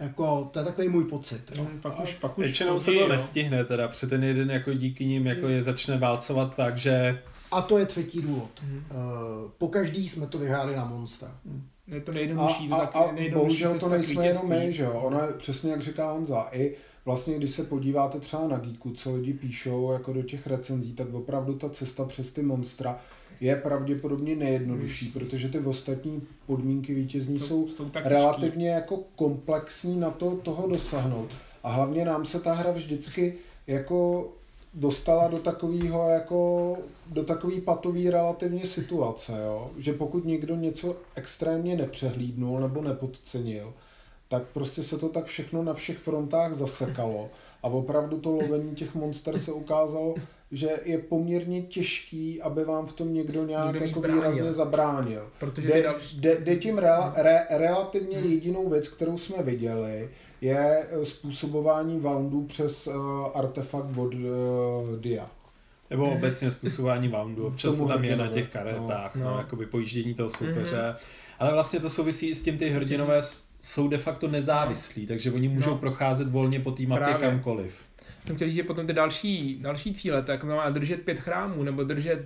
[0.00, 1.42] Jako, to je takový můj pocit.
[1.54, 1.66] Jo.
[1.72, 3.08] Mm, Pak už, pak už Většinou se to no.
[3.08, 7.62] nestihne teda, protože ten jeden jako díky nim jako je začne válcovat tak, že A
[7.62, 8.50] to je třetí důvod.
[8.62, 8.76] Mhm.
[8.76, 11.28] Uh, po každý jsme to vyhráli na Monster.
[11.86, 14.82] Je to A, nejjednodušší, to a, taky a nejjednodušší bohužel to nejsme jenom my, že
[14.82, 14.92] jo?
[14.92, 16.48] Ono je přesně jak říká Honza.
[16.52, 20.92] I vlastně, když se podíváte třeba na Geeku, co lidi píšou jako do těch recenzí,
[20.92, 22.98] tak opravdu ta cesta přes ty monstra
[23.40, 30.00] je pravděpodobně nejjednodušší, protože ty ostatní podmínky vítězní Jsou- jsou, jsou tak relativně jako komplexní
[30.00, 31.30] na to toho dosáhnout.
[31.62, 33.34] A hlavně nám se ta hra vždycky
[33.66, 34.28] jako
[34.74, 39.70] dostala do takového jako do takový patový relativně situace, jo?
[39.78, 43.72] že pokud někdo něco extrémně nepřehlídnul nebo nepodcenil,
[44.28, 47.30] tak prostě se to tak všechno na všech frontách zasekalo
[47.62, 50.14] a opravdu to lovení těch monster se ukázalo,
[50.52, 54.20] že je poměrně těžký, aby vám v tom někdo nějak Někdo jako bránil.
[54.22, 55.28] výrazně zabránil.
[55.38, 56.20] Protože Jde, další...
[56.20, 62.42] jde, jde tím re, re, relativně jedinou věc, kterou jsme viděli, je eh, způsobování woundů
[62.44, 62.94] přes uh,
[63.34, 64.20] artefakt od uh,
[65.00, 65.30] Dia.
[65.90, 66.16] nebo Mhm.
[66.16, 69.24] obecně způsobování woundu, občas to tam je na těch karetách, no.
[69.24, 69.38] no, No.
[69.38, 70.82] jakoby pojíždění toho soupeře.
[70.88, 70.96] Mhm.
[71.38, 75.32] Ale vlastně to souvisí i s tím, ty hrdinové s- jsou de facto nezávislí, takže
[75.32, 75.76] oni můžou No.
[75.78, 77.28] procházet volně po té mapě Právě.
[77.28, 77.85] kamkoliv.
[78.26, 81.84] Jsem chtěl říct, že potom ty další, další cíle, tak znamená držet pět chrámů nebo
[81.84, 82.22] držet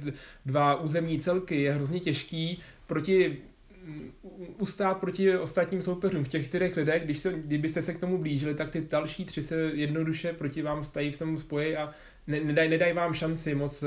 [0.46, 3.38] dva územní celky je hrozně těžký proti
[3.84, 4.10] mm,
[4.58, 6.24] ustát proti ostatním soupeřům.
[6.24, 9.42] V těch čtyřech lidech, když se, kdybyste se k tomu blížili, tak ty další tři
[9.42, 11.94] se jednoduše proti vám stají v tom spoji a
[12.26, 13.86] ne, nedaj, nedaj vám šanci moc eh,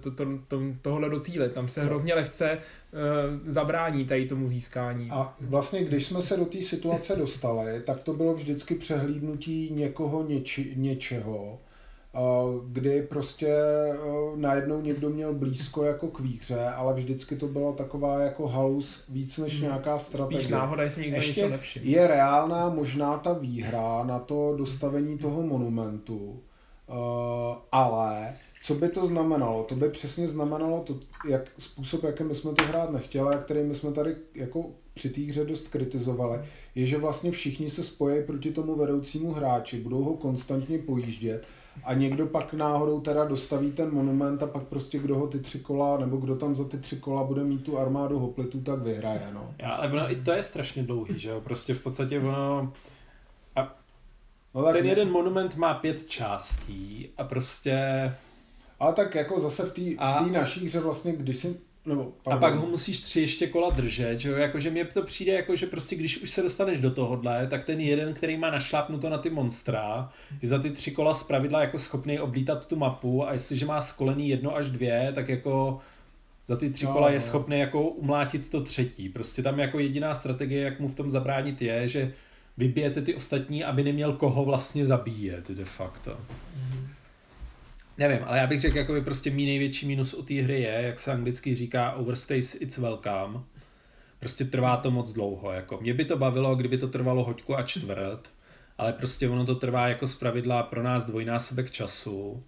[0.00, 1.52] to, to, to, tohle docílit.
[1.52, 2.60] Tam se hrozně lehce eh,
[3.46, 5.08] zabrání tady tomu získání.
[5.10, 10.22] A vlastně, když jsme se do té situace dostali, tak to bylo vždycky přehlídnutí někoho,
[10.22, 11.58] něči, něčeho,
[12.14, 12.18] eh,
[12.68, 13.96] kdy prostě eh,
[14.36, 19.38] najednou někdo měl blízko jako k výhře, ale vždycky to byla taková jako halus víc
[19.38, 19.62] než Hmm.
[19.62, 20.48] nějaká Spíš strategie.
[20.50, 21.86] náhoda, jestli někdo Ještě něco nevšiml.
[21.88, 26.40] je reálná možná ta výhra na to dostavení toho monumentu,
[27.72, 29.62] ale co by to znamenalo?
[29.62, 30.98] To by přesně znamenalo to,
[31.28, 35.20] jak, způsob, jakým jsme to hrát nechtěli a který my jsme tady jako při té
[35.20, 36.40] hře dost kritizovali,
[36.74, 41.46] je, že vlastně všichni se spojí proti tomu vedoucímu hráči, budou ho konstantně pojíždět
[41.84, 45.58] a někdo pak náhodou teda dostaví ten monument a pak prostě kdo ho ty tři
[45.58, 49.28] kola, nebo kdo tam za ty tři kola bude mít tu armádu hoplitů, tak vyhraje,
[49.32, 49.54] no.
[49.58, 51.40] Já, ale ono i to je strašně dlouhý, že jo?
[51.40, 52.72] Prostě v podstatě ono...
[54.54, 58.14] no tak Ten ne- jeden monument má pět částí a prostě...
[58.78, 61.56] Ale tak jako zase v té A- naší hře vlastně, když si,
[61.86, 64.36] nebo, A pak ho musíš tři ještě kola držet, že jo?
[64.36, 67.80] Jakože mně to přijde jako, že prostě když už se dostaneš do tohohle, tak ten
[67.80, 70.08] jeden, který má našlápnuto na ty monstra,
[70.42, 74.28] je za ty tři kola zpravidla jako schopný oblítat tu mapu a jestliže má skolený
[74.28, 75.80] jedno až dvě, tak jako
[76.46, 77.20] za ty tři No, kola je no.
[77.20, 79.08] schopný jako umlátit to třetí.
[79.08, 82.12] Prostě tam jako jediná strategie, jak mu v tom zabránit je, že
[82.56, 86.16] vybijete ty ostatní, aby neměl koho vlastně zabíjet de facto.
[87.98, 90.98] Nevím, ale já bych řekl, jakoby prostě mý největší minus u té hry je, jak
[90.98, 93.40] se anglicky říká, overstays it's welcome.
[94.18, 95.52] Prostě trvá to moc dlouho.
[95.52, 95.78] Jako.
[95.80, 98.30] Mě by to bavilo, kdyby to trvalo hoďku a čtvrt,
[98.78, 102.44] ale prostě ono to trvá jako zpravidla pro nás dvojnásobek času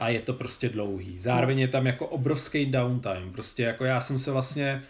[0.00, 1.18] a je to prostě dlouhý.
[1.18, 3.32] Zároveň je tam jako obrovský downtime.
[3.32, 4.82] Prostě jako já jsem se vlastně,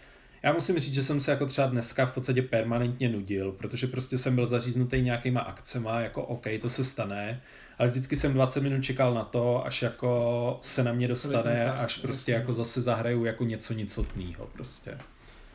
[0.43, 4.17] já musím říct, že jsem se jako třeba dneska v podstatě permanentně nudil, protože prostě
[4.17, 7.41] jsem byl zaříznutý nějakýma akcema, jako OK, to se stane,
[7.79, 11.97] ale vždycky jsem 20 minut čekal na to, až jako se na mě dostane, až
[11.97, 14.97] prostě jako zase zahraju jako něco nicotného prostě.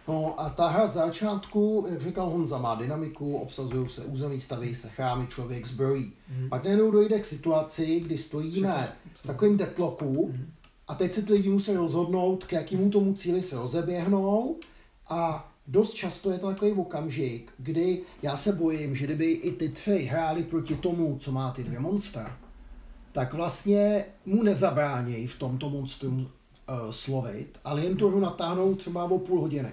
[0.09, 4.75] No a ta hra z začátku, jak říkal Honza, má dynamiku, obsazují se území, staví
[4.75, 6.13] se chrámy, člověk zbrojí.
[6.29, 6.49] Mhm.
[6.49, 10.53] Pak najednou dojde k situaci, kdy stojíme v takovém deadlocku Mhm.
[10.89, 14.57] a teď se ty lidi musí rozhodnout, k jakému tomu cíli se rozeběhnou
[15.09, 19.69] a dost často je to takový okamžik, kdy já se bojím, že kdyby i ty
[19.69, 22.39] tři hráli proti tomu, co má ty dvě monstra,
[23.13, 26.27] tak vlastně mu nezabránějí v tomto monstru uh,
[26.91, 29.73] slovit, ale jen to hru natáhnou třeba o půl hodiny.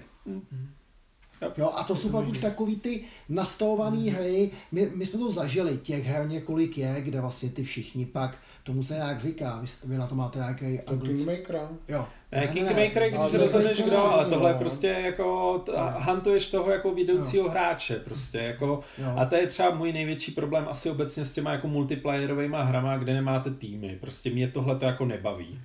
[1.56, 5.78] Jo, a to jsou pak už takový ty nastavované hry, my, my jsme to zažili,
[5.78, 9.98] těch her několik je, kde vlastně ty všichni pak, tomu se nějak říká, vy, vy
[9.98, 12.06] na to máte nějaký to Kingmaker, Jo.
[12.32, 14.58] Ne, Ne, Kingmaker, ne, když ale to rozhodneš kdo, ale tohle je no.
[14.60, 19.14] prostě jako, t- hantuješ toho jako vedoucího hráče prostě, jako, Jo.
[19.16, 23.14] a to je třeba můj největší problém asi obecně s těma jako multiplayerovými hrama, kde
[23.14, 25.60] nemáte týmy, prostě mě tohle to jako nebaví.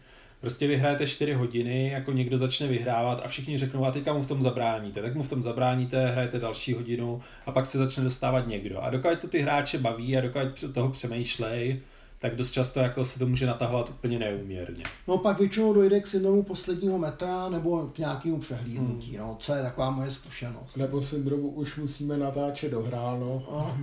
[0.45, 4.27] Prostě vyhrajete 4 hodiny, jako někdo začne vyhrávat a všichni řeknou, a teďka mu v
[4.27, 5.01] tom zabráníte.
[5.01, 8.79] Tak mu v tom zabráníte, hrajete další hodinu a pak se začne dostávat někdo.
[8.79, 11.79] A dokud to ty hráče baví a dokud toho přemýšlej,
[12.19, 14.83] tak dost často jako se to může natahovat úplně neúměrně.
[15.07, 19.27] No pak většinou dojde k syndromu posledního metra nebo k nějakému přehlídnutí, hmm.
[19.27, 20.77] no, co je taková moje zkušenost.
[20.77, 23.43] Nebo syndromu už musíme natáčet do hráno.
[23.51, 23.77] No.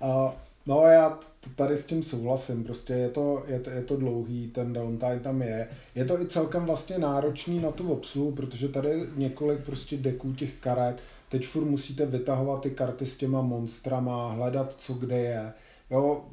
[0.00, 0.32] A,
[0.66, 1.18] no já
[1.50, 5.42] tady s tím souhlasím, prostě je to, je, to, je to dlouhý, ten downtime tam
[5.42, 5.68] je.
[5.94, 10.54] Je to i celkem vlastně náročný na tu obsluhu, protože tady několik prostě deků těch
[10.60, 10.96] karet,
[11.28, 15.52] teď furt musíte vytahovat ty karty s těma monstrama, hledat co kde je.
[15.90, 16.24] Jo,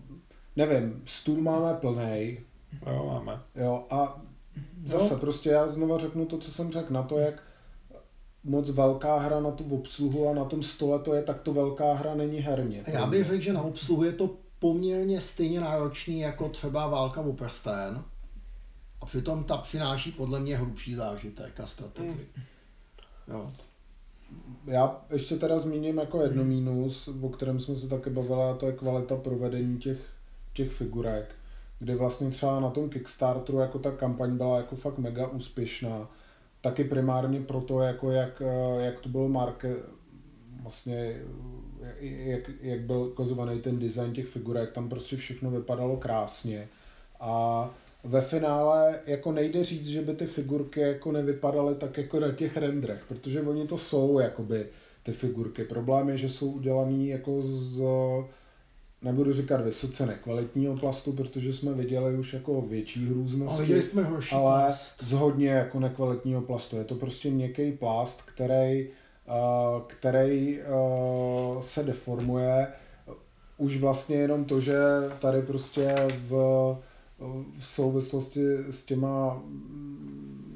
[0.56, 2.40] nevím, stůl máme plnej,
[2.88, 3.42] Jo, máme.
[3.56, 4.22] jo, a
[4.86, 7.44] zase prostě já znova řeknu to, co jsem řekl, na to, jak
[8.44, 11.94] moc velká hra na tu obsluhu a na tom stole to je, tak to velká
[11.94, 12.84] hra není herně.
[12.88, 14.30] Já bych řekl, že na obsluhu je to
[14.60, 18.04] poměrně stejně náročný jako třeba válka o prsten.
[19.02, 22.30] A přitom ta přináší podle mě hlubší zážitek a strategii.
[23.28, 23.50] Jo.
[24.66, 28.66] Já ještě teda zmíním jako jedno mínus, o kterém jsme se taky bavili, a to
[28.66, 29.98] je kvalita provedení těch,
[30.54, 31.36] těch figurek,
[31.80, 36.10] kdy vlastně třeba na tom Kickstarteru jako ta kampaň byla jako fakt mega úspěšná.
[36.62, 39.76] Taky primárně proto, jako jak, eh, jak to bylo marke,
[40.60, 41.22] vlastně
[41.84, 46.68] eh, jak, jak byl kozovaný ten design těch figurek, tam prostě všechno vypadalo krásně.
[47.20, 47.70] A
[48.04, 52.58] ve finále jako nejde říct, že by ty figurky jako nevypadaly tak jako na těch
[52.58, 54.68] rendrech, protože oni to jsou jakoby
[55.04, 55.64] ty figurky.
[55.64, 57.84] Problém je, že jsou udělaný jako z,
[59.02, 64.36] nebudu říkat vysoce nekvalitního plastu, protože jsme viděli už jako větší hrůznosti, viděli jsme horší
[64.36, 65.04] ale plast.
[65.04, 66.78] z hodně jako nekvalitního plastu.
[66.78, 68.88] Je to prostě měkký plast, který,
[69.88, 72.68] který uh, se deformuje.
[73.58, 74.78] Už vlastně jenom to, že
[75.20, 75.96] tady prostě
[76.30, 76.32] v,
[77.60, 79.42] v souvislosti s těma,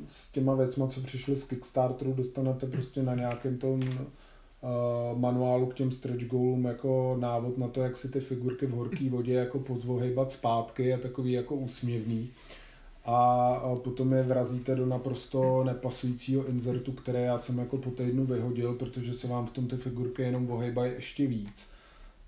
[0.05, 5.75] s těma věcma, co přišly z Kickstarteru, dostanete prostě na nějakém tom uh, manuálu k
[5.75, 9.59] těm stretch goalům jako návod na to, jak si ty figurky v horké vodě jako
[9.59, 12.62] pozvohejbat zpátky a takový jako úsměvný a
[13.05, 18.73] a potom je vrazíte do naprosto nepasujícího inzertu, které já jsem jako po týdnu vyhodil,
[18.73, 21.69] protože se vám v tom ty figurky jenom ohejbají ještě víc.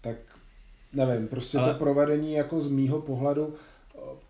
[0.01, 0.15] Tak
[0.93, 1.73] nevím, prostě Ale...
[1.73, 3.53] To provedení jako z mýho pohledu,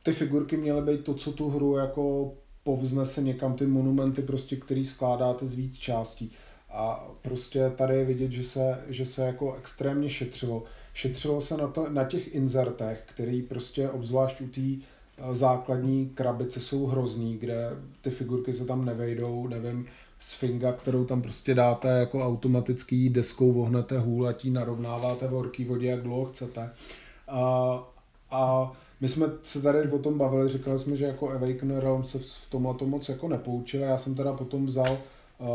[0.04, 2.34] ty figurky měly být to, co tu hru jako
[2.64, 6.32] povznese někam ty monumenty, prostě, který skládáte z víc částí.
[6.70, 10.64] A prostě tady je vidět, že se, že se jako extrémně šetřilo.
[10.94, 14.86] Šetřilo se na, to, na těch inzertech, který prostě obzvlášť u té
[15.32, 17.70] základní krabice jsou hrozný, kde
[18.02, 19.86] ty figurky se tam nevejdou, nevím,
[20.20, 25.66] sfinga, kterou tam prostě dáte jako automatický deskou vohnete hůl a tí narovnáváte v horký
[25.66, 26.70] vodě, jak dlouho chcete.
[27.28, 27.84] A,
[28.32, 32.20] a my jsme se tady o tom bavili, říkali jsme, že jako Awaken Realm se
[32.20, 33.82] v tomhle to moc jako nepoučil.
[33.82, 34.98] Já jsem teda potom vzal
[35.38, 35.48] uh,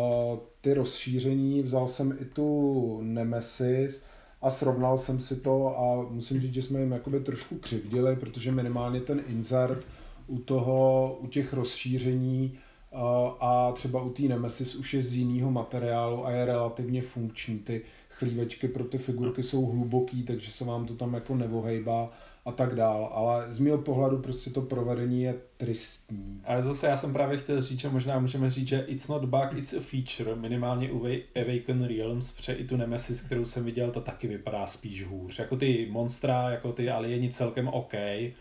[0.60, 4.04] ty rozšíření, vzal jsem i tu Nemesis
[4.42, 8.52] a srovnal jsem si to a musím říct, že jsme jim jakoby trošku křivdili, protože
[8.52, 9.86] minimálně ten insert
[10.26, 12.58] u toho, u těch rozšíření
[12.90, 13.00] uh,
[13.40, 17.58] a třeba u té Nemesis už je z jiného materiálu a je relativně funkční.
[17.58, 22.12] Ty chlívečky pro ty figurky jsou hluboký, takže se vám to tam jako nevohejbá
[22.44, 23.10] a tak dál.
[23.12, 26.40] Ale z mého pohledu prostě to provedení je tristní.
[26.44, 29.52] Ale zase já jsem právě chtěl říct, že možná můžeme říct, že it's not bug,
[29.56, 34.00] it's a feature, minimálně u Awaken Realms, protože i tu Nemesis, kterou jsem viděl, ta
[34.00, 35.38] taky vypadá spíš hůř.
[35.38, 37.94] Jako ty monstra, jako ty alieni celkem OK,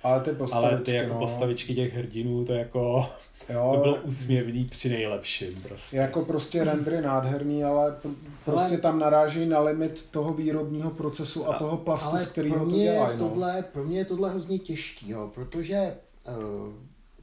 [0.04, 3.10] Ale ty postavičky, ale ty jako no, postavičky těch hrdinů, to jako,
[3.54, 5.98] jo, to bylo úsměvný při nejlepším prostě.
[5.98, 8.14] jako prostě rendery nádherný, ale pr-
[8.46, 12.28] prostě Ale- tam narážejí na limit toho výrobního procesu a A- toho plastu, Ale z
[12.28, 13.18] kterého pro to dělají.
[13.18, 13.30] No.
[13.30, 15.94] tohle, pro mě je tohle hrozně těžký, jo, protože
[16.28, 16.74] uh,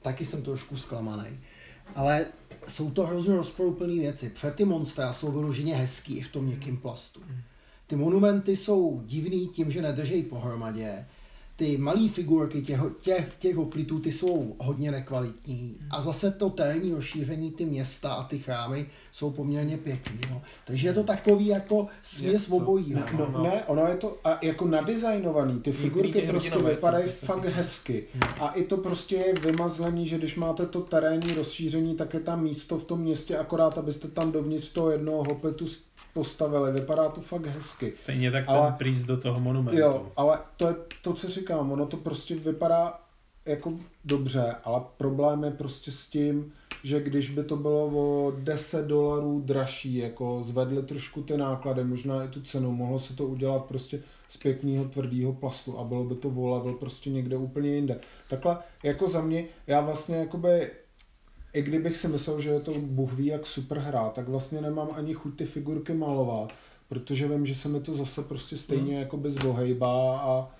[0.03, 1.39] taky jsem trošku zklamaný.
[1.95, 2.27] Ale
[2.69, 4.31] jsou to hrozně rozporuplné věci.
[4.31, 7.21] Před ty monstra jsou vyloženě hezký i v tom měkkém plastu.
[7.87, 11.07] Ty monumenty jsou divný tím, že nedržejí pohromadě.
[11.57, 15.77] Ty malé figurky těch, těch, těch hoplitů, ty jsou hodně nekvalitní.
[15.91, 20.19] A zase to terénní rozšíření, ty města a ty chrámy jsou poměrně pěkný.
[20.31, 20.43] Jo.
[20.65, 23.01] Takže je to takový jako směs obojího.
[23.19, 27.45] No, no, ne, ono je to a jako nadizajnovaný, ty figurky ty prostě vypadají fakt
[27.45, 28.05] hezky.
[28.41, 32.43] A i to prostě je vymazlený, že když máte to terénní rozšíření, tak je tam
[32.43, 35.86] místo v tom městě, akorát abyste tam dovnitř toho jednoho hopletu s-
[36.17, 36.73] postavili.
[36.73, 37.93] Vypadá to fakt hezky.
[37.93, 39.81] Stejně tak Ale- ten prýz do toho monumentu.
[39.81, 43.01] Jo, ale to je to, co říkám, ono to prostě vypadá
[43.47, 43.73] jako
[44.05, 46.53] dobře, ale problém je prostě s tím,
[46.83, 52.25] že když by to bylo o 10 dolarů dražší, jako zvedli trošku ty náklady, možná
[52.25, 56.15] i tu cenu, mohlo se to udělat prostě z pěkného tvrdého plastu a bylo by
[56.15, 58.01] to o level prostě někde úplně jinde.
[58.29, 60.71] Takhle jako za mě, já vlastně jakoby
[61.57, 64.89] i kdybych si myslel, že je to Bůh ví jak super hra, tak vlastně nemám
[64.93, 66.53] ani chuť ty figurky malovat,
[66.89, 69.03] protože vím, že se mi to zase prostě stejně hmm.
[69.03, 69.37] jako bez
[69.83, 70.57] a,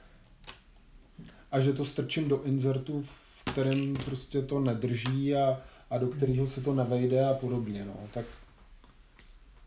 [1.53, 6.47] a že to strčím do inzertu, v kterém prostě to nedrží a, a do kterého
[6.47, 7.95] se to nevejde a podobně, no.
[8.15, 8.25] Tak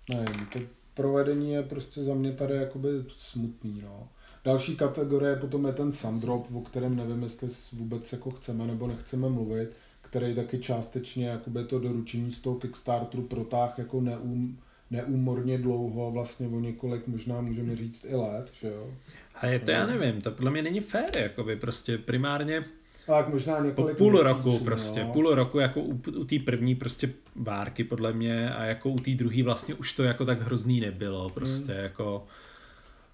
[0.10, 0.60] nevím, to
[0.94, 4.08] provedení je prostě za mě tady jakoby smutný, no.
[4.44, 9.30] Další kategorie potom je ten Sandrop, o kterém nevím, jestli vůbec jako chceme nebo nechceme
[9.30, 9.70] mluvit,
[10.10, 14.60] který taky částečně jakoby to doručení z toho Kickstarteru protáh jako neum,
[14.92, 18.88] neúmorně dlouho, vlastně o několik, možná můžeme říct i let, že jo.
[19.36, 22.66] A je to, já nevím, to podle mě není fér, jakoby prostě primárně
[23.10, 25.14] tak možná několik po půl měsíců, roku prostě, no.
[25.14, 29.12] půl roku jako u, u té první prostě várky podle mě a jako u té
[29.12, 31.84] druhé vlastně už to jako tak hrozný nebylo prostě Hmm.
[31.84, 32.28] jako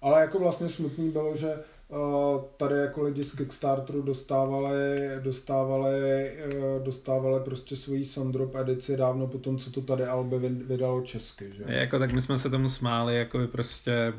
[0.02, 1.54] Ale jako vlastně smutný bylo, že
[2.56, 4.76] tady jako lidi z Kickstarteru dostávali,
[5.22, 6.30] dostávali,
[6.78, 11.02] uh, dostávali prostě svoji Sandrop edici dávno po tom, co to tady Albe vy- vydalo
[11.02, 11.64] česky, že?
[11.66, 14.12] Jako tak my jsme se tomu smáli, jako by prostě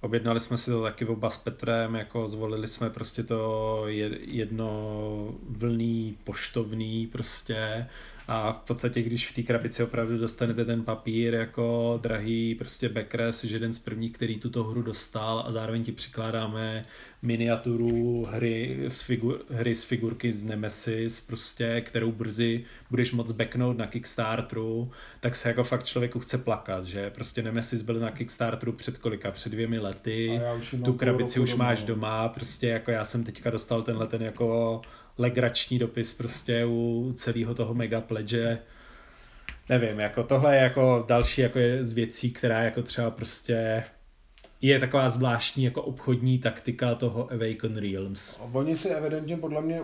[0.00, 5.34] objednali jsme si to taky oba s Petrem, jako zvolili jsme prostě to je- jedno
[5.48, 7.86] vlný poštovný prostě
[8.28, 13.44] a v podstatě, když v té krabici opravdu dostanete ten papír jako drahý prostě Backres,
[13.44, 16.84] že jeden z prvních, který tuto hru dostal a zároveň ti přikládáme
[17.22, 23.78] miniaturu hry z, figur, hry z figurky z Nemesis, prostě, kterou brzy budeš moc backnout
[23.78, 27.10] na Kickstarteru, tak se jako fakt člověku chce plakat, že?
[27.10, 30.40] Prostě Nemesis byl na Kickstarteru před kolika, před dvěmi lety,
[30.84, 31.86] tu krabici už máš no.
[31.86, 34.80] doma, prostě jako já jsem teďka dostal tenhle ten jako
[35.18, 38.58] legrační dopis prostě u celého toho mega pledge,
[39.68, 43.84] nevím, jako tohle je jako další jako je z věcí, která jako třeba prostě
[44.60, 48.40] je taková zvláštní jako obchodní taktika toho Awaken Realms.
[48.52, 49.80] Oni si evidentně podle mě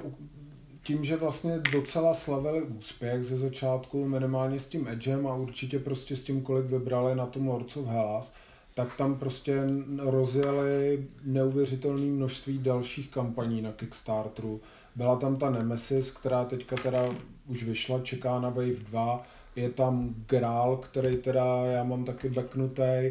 [0.82, 6.16] tím, že vlastně docela slavili úspěch ze začátku, minimálně s tím Edgem a určitě prostě
[6.16, 8.32] s tím, kolik vybrali na tom Lords of Hellas,
[8.74, 9.62] tak tam prostě
[9.98, 14.60] rozjeli neuvěřitelné množství dalších kampaní na Kickstarteru.
[14.98, 17.08] Byla tam ta Nemesis, která teďka teda
[17.46, 19.22] už vyšla, čeká na Wave 2.
[19.56, 23.10] Je tam Graal, který teda já mám taky backnutý.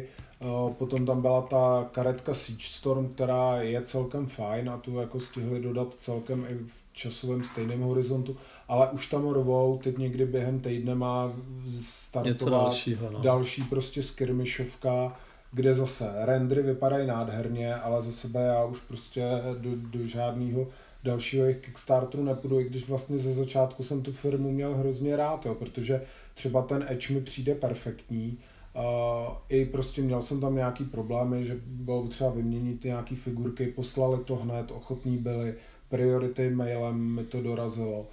[0.78, 5.62] Potom tam byla ta karetka Siege Storm, která je celkem fajn a tu jako stihli
[5.62, 8.36] dodat celkem i v časovém stejném horizontu,
[8.68, 11.32] ale už tam rovou, teď někdy během týdne má
[11.64, 13.20] Něco startovat dalšího, no.
[13.20, 15.16] další prostě skirmishovka,
[15.52, 19.24] kde zase rendry vypadají nádherně, ale za sebe já už prostě
[19.58, 20.66] do, do žádného
[21.08, 25.46] dalšího jejich Kickstarteru nepůjdu, i když vlastně ze začátku jsem tu firmu měl hrozně rád,
[25.46, 26.02] jo, protože
[26.34, 28.38] třeba ten Edge mi přijde perfektní,
[28.78, 34.24] Uh, I prostě měl jsem tam nějaký problémy, že bylo třeba vyměnit nějaký figurky, poslali
[34.24, 35.54] to hned, ochotní byli,
[35.88, 38.06] priority mailem mi to dorazilo.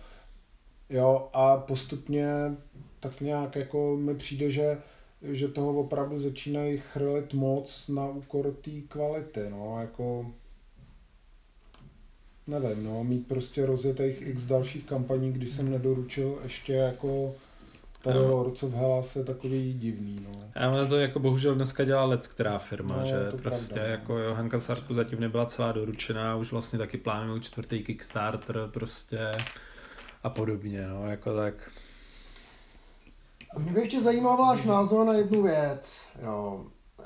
[0.89, 2.27] Jo, a postupně
[2.99, 4.77] tak nějak jako mi přijde, že,
[5.21, 10.25] že toho opravdu začínají chrlit moc na úkor té kvality, no, jako
[12.47, 17.35] nevím, no, mít prostě rozjetých x dalších kampaní, když jsem nedoručil ještě jako
[18.01, 18.31] tady No.
[18.31, 20.41] Lords Hellas je takový divný, no.
[20.55, 23.91] Ale to jako bohužel dneska dělá let, která firma, No, že to prostě pravda, no.
[23.91, 29.31] jako Johanka Sarku zatím nebyla celá doručená, už vlastně taky plánují čtvrtý Kickstarter prostě
[30.23, 31.71] a podobně, no, jako tak.
[33.55, 36.07] A Mě by ještě zajímal váš názor na jednu věc.
[36.25, 36.65] Jo,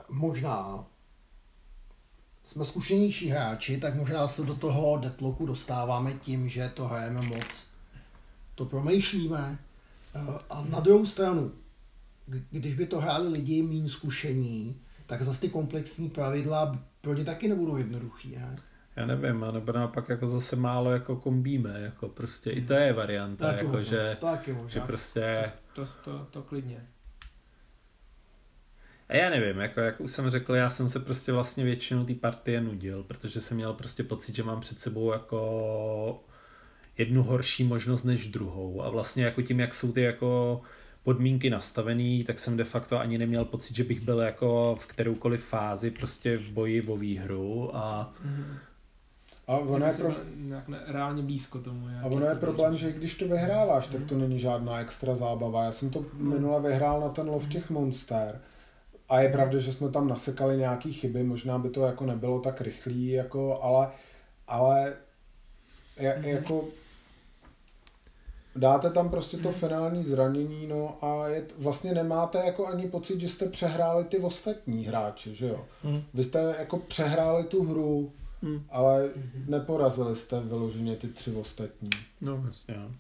[0.10, 0.86] možná
[2.50, 7.46] jsme zkušenější hráči, tak možná se do toho deadlocku dostáváme tím, že to hrajeme moc.
[8.56, 9.58] To promýšlíme.
[10.16, 10.20] Eh,
[10.50, 11.52] A na druhou stranu,
[12.52, 17.48] když by to hráli lidi méně zkušení, tak zase ty komplexní pravidla pro ně taky
[17.48, 18.58] nebudou jednoduchý, ne?
[18.96, 22.94] Já nevím, a nebo naopak jako zase málo jako kombíme, jako prostě i to je
[22.94, 24.70] varianta, Taky jako možnost, že, taky možná.
[24.70, 26.88] že prostě, To, to, to klidně.
[29.10, 32.14] A já nevím, jako, jak už jsem řekl, já jsem se prostě vlastně většinou té
[32.14, 36.24] partie nudil, protože jsem měl prostě pocit, že mám před sebou jako
[36.98, 40.62] jednu horší možnost než druhou a vlastně jako tím, jak jsou ty jako
[41.04, 45.46] podmínky nastavený, tak jsem de facto ani neměl pocit, že bych byl jako v kteroukoliv
[45.46, 48.14] fázi prostě v boji o výhru a
[49.48, 51.88] A ono je, pro, nějak ne, reálně blízko tomu.
[52.04, 55.64] a ono je to problém, že když to vyhráváš, tak to není žádná extra zábava.
[55.64, 58.42] Já jsem to minule vyhrál na ten lov těch monster.
[59.10, 62.62] A je pravda, že jsme tam nasekali nějaký chyby, možná by to jako nebylo tak
[62.62, 63.92] rychlý, jako, ale,
[64.48, 64.94] ale
[66.00, 66.26] je, Mhm.
[66.30, 66.66] jako
[68.56, 73.30] dáte tam prostě to finální zranění, no a je, vlastně nemáte jako ani pocit, že
[73.30, 75.66] jste přehráli ty ostatní hráči, že jo.
[75.84, 76.02] Hmm.
[76.14, 78.12] Vy jste jako přehráli tu hru,
[78.44, 78.64] Hmm.
[78.70, 79.10] ale
[79.48, 81.90] neporazili jste vyloženě ty tři ostatní.
[82.22, 82.76] No, jasně.
[82.78, 82.92] no.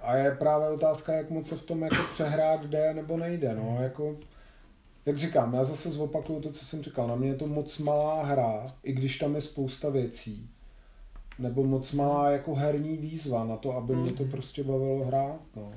[0.00, 3.78] A je právě otázka, jak moc se v tom jako přehrát jde nebo nejde, no,
[3.82, 4.16] jako,
[5.08, 8.24] jak říkám, já zase zopakuju to, co jsem říkal, na mě je to moc malá
[8.24, 10.50] hra, i když tam je spousta věcí,
[11.38, 15.72] nebo moc malá jako herní výzva na to, aby mě to prostě bavilo hrát, no.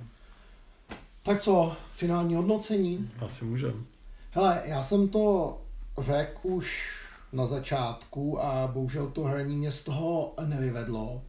[1.24, 3.12] Tak co, finální hodnocení?
[3.20, 3.86] Asi můžem.
[4.32, 5.58] Hele, já jsem to
[6.02, 6.98] řekl už
[7.34, 11.22] na začátku a bohužel to hraní mě z toho nevyvedlo.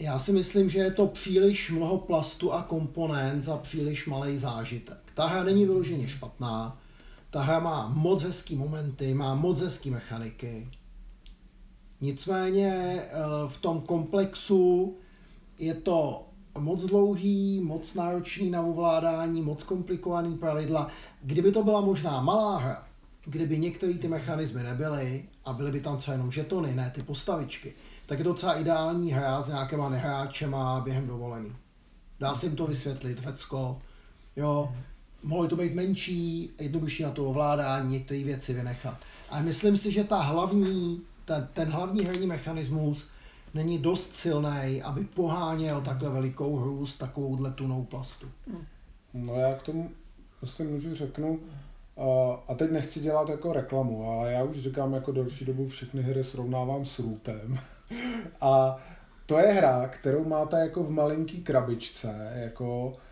[0.00, 5.09] Já si myslím, že je to příliš mnoho plastu a komponent za příliš malý zážitek.
[5.20, 6.78] Ta hra není vyloženě špatná,
[7.30, 10.68] ta hra má moc hezký momenty, má moc hezký mechaniky.
[12.00, 13.08] Nicméně eh,
[13.48, 14.96] v tom komplexu
[15.58, 20.88] je to moc dlouhý, moc náročný na ovládání, moc komplikovaný pravidla.
[21.22, 22.86] Kdyby to byla možná malá hra,
[23.24, 27.74] kdyby některé ty mechanismy nebyly a byly by tam třeba jenom žetony, ne ty postavičky,
[28.06, 31.56] tak je docela ideální hra s nějakýma nehráčema během dovolený.
[32.20, 33.78] Dá se jim to vysvětlit, Řecko,
[34.36, 34.72] jo,
[35.22, 38.98] mohlo by to být menší, jednodušší na to ovládání, některé věci vynechat.
[39.30, 43.08] Ale myslím si, že ta hlavní, ten, ten hlavní herní mechanismus
[43.54, 48.26] není dost silný, aby poháněl takhle velikou hru s takovouhle tunou plastu.
[49.14, 49.90] No já k tomu
[50.38, 51.40] prostě můžu řeknu,
[51.96, 56.02] a, a teď nechci dělat jako reklamu, ale já už říkám jako delší dobu všechny
[56.02, 57.58] hry srovnávám s Rootem.
[58.40, 58.76] A
[59.26, 63.09] to je hra, kterou máte jako v malinký krabičce, jako a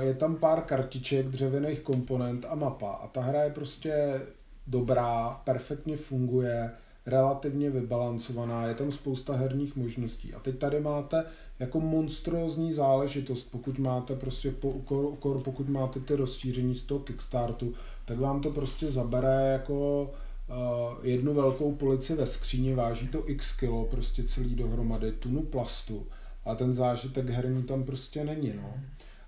[0.00, 2.90] je tam pár kartiček, dřevěných komponent a mapa.
[2.90, 4.20] A ta hra je prostě
[4.66, 6.70] dobrá, perfektně funguje,
[7.06, 10.34] relativně vybalancovaná, je tam spousta herních možností.
[10.34, 11.24] A teď tady máte
[11.58, 17.74] jako monstrózní záležitost, pokud máte prostě po, ukor, pokud máte ty rozšíření z toho Kickstartu,
[18.04, 20.56] tak vám to prostě zabere jako uh,
[21.02, 26.06] jednu velkou polici ve skříni, váží to x kilo, prostě celý dohromady, tunu plastu
[26.44, 28.74] a ten zážitek herní tam prostě není, no.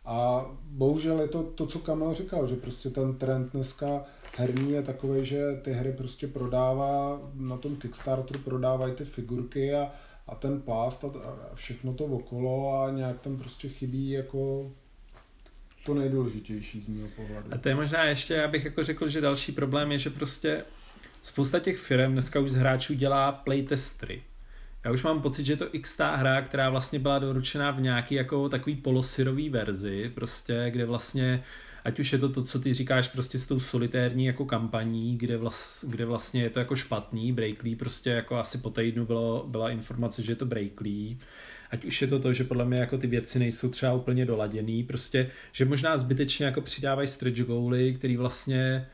[0.04, 4.04] A bohužel je to to, co Kamil říkal, že prostě ten trend dneska
[4.36, 9.92] herní je takový, že ty hry prostě prodává, na tom Kickstarteru prodávají ty figurky a,
[10.28, 14.72] a ten plast a, a všechno to okolo a nějak tam prostě chybí jako
[15.84, 17.48] to nejdůležitější z mého pohledu.
[17.50, 20.64] A to je možná ještě, abych jako řekl, že další problém je, že prostě
[21.22, 24.22] spousta těch firm dneska už z hráčů dělá playtestry.
[24.84, 28.14] Já už mám pocit, že je to x hra, která vlastně byla doručená v nějaký
[28.14, 31.44] jako takový polosyrový verzi, prostě, kde vlastně
[31.84, 35.36] ať už je to to, co ty říkáš prostě s tou solitérní jako kampaní, kde,
[35.36, 39.70] vlas, kde vlastně je to jako špatný, Breakley prostě jako asi po týdnu bylo, byla
[39.70, 41.16] informace, že je to Breakley,
[41.70, 44.82] ať už je to to, že podle mě jako ty věci nejsou třeba úplně doladěný,
[44.82, 48.86] prostě, že možná zbytečně jako přidávají stretch goaly, který vlastně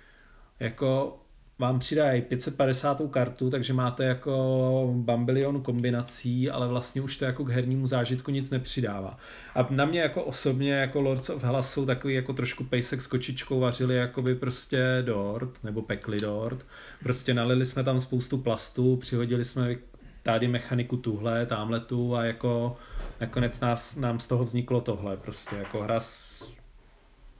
[0.61, 1.20] jako
[1.61, 3.03] vám přidají 550.
[3.11, 8.51] kartu, takže máte jako bambilion kombinací, ale vlastně už to jako k hernímu zážitku nic
[8.51, 9.19] nepřidává.
[9.55, 13.07] A na mě jako osobně jako Lords of Hellas jsou takový jako trošku pejsek s
[13.07, 16.67] kočičkou vařili jakoby prostě dort, nebo pekli dort.
[17.03, 19.77] Prostě nalili jsme tam spoustu plastu, přihodili jsme
[20.23, 22.77] tady mechaniku tuhle, tamhle tu a jako
[23.21, 26.45] nakonec nás, nám z toho vzniklo tohle prostě jako hra s,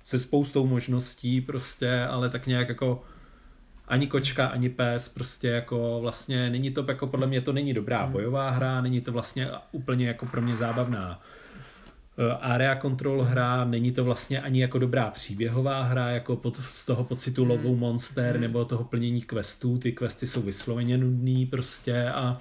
[0.05, 3.03] se spoustou možností prostě, ale tak nějak jako
[3.91, 8.07] ani kočka, ani pes, prostě jako vlastně není to jako podle mě to není dobrá
[8.07, 11.23] bojová hra, není to vlastně úplně jako pro mě zábavná
[12.19, 16.87] eh, area control hra, není to vlastně ani jako dobrá příběhová hra, jako pod, z
[16.87, 22.41] toho pocitu lovou monster nebo toho plnění questů, ty questy jsou vysloveně nudný prostě a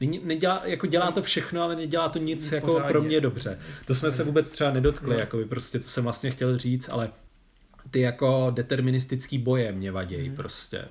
[0.00, 2.92] není, nedělá, jako dělá to všechno, ale nedělá to nic jako Pořádně.
[2.92, 3.58] pro mě dobře.
[3.86, 5.20] To jsme se vůbec třeba nedotkli, No.
[5.20, 7.08] jako by prostě to jsem vlastně chtěl říct, ale
[7.90, 10.84] ty jako deterministický boje mě vadějí prostě.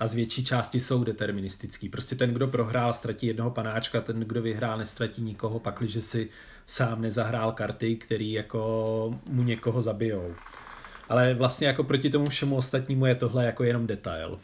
[0.00, 1.88] A z větší části jsou deterministický.
[1.88, 6.28] Prostě ten, kdo prohrál, ztratí jednoho panáčka, ten, kdo vyhrál, nestratí nikoho, pakliže si
[6.66, 10.34] sám nezahrál karty, který jako mu někoho zabijou.
[11.08, 14.38] Ale vlastně jako proti tomu všemu ostatnímu je tohle jako jenom detail.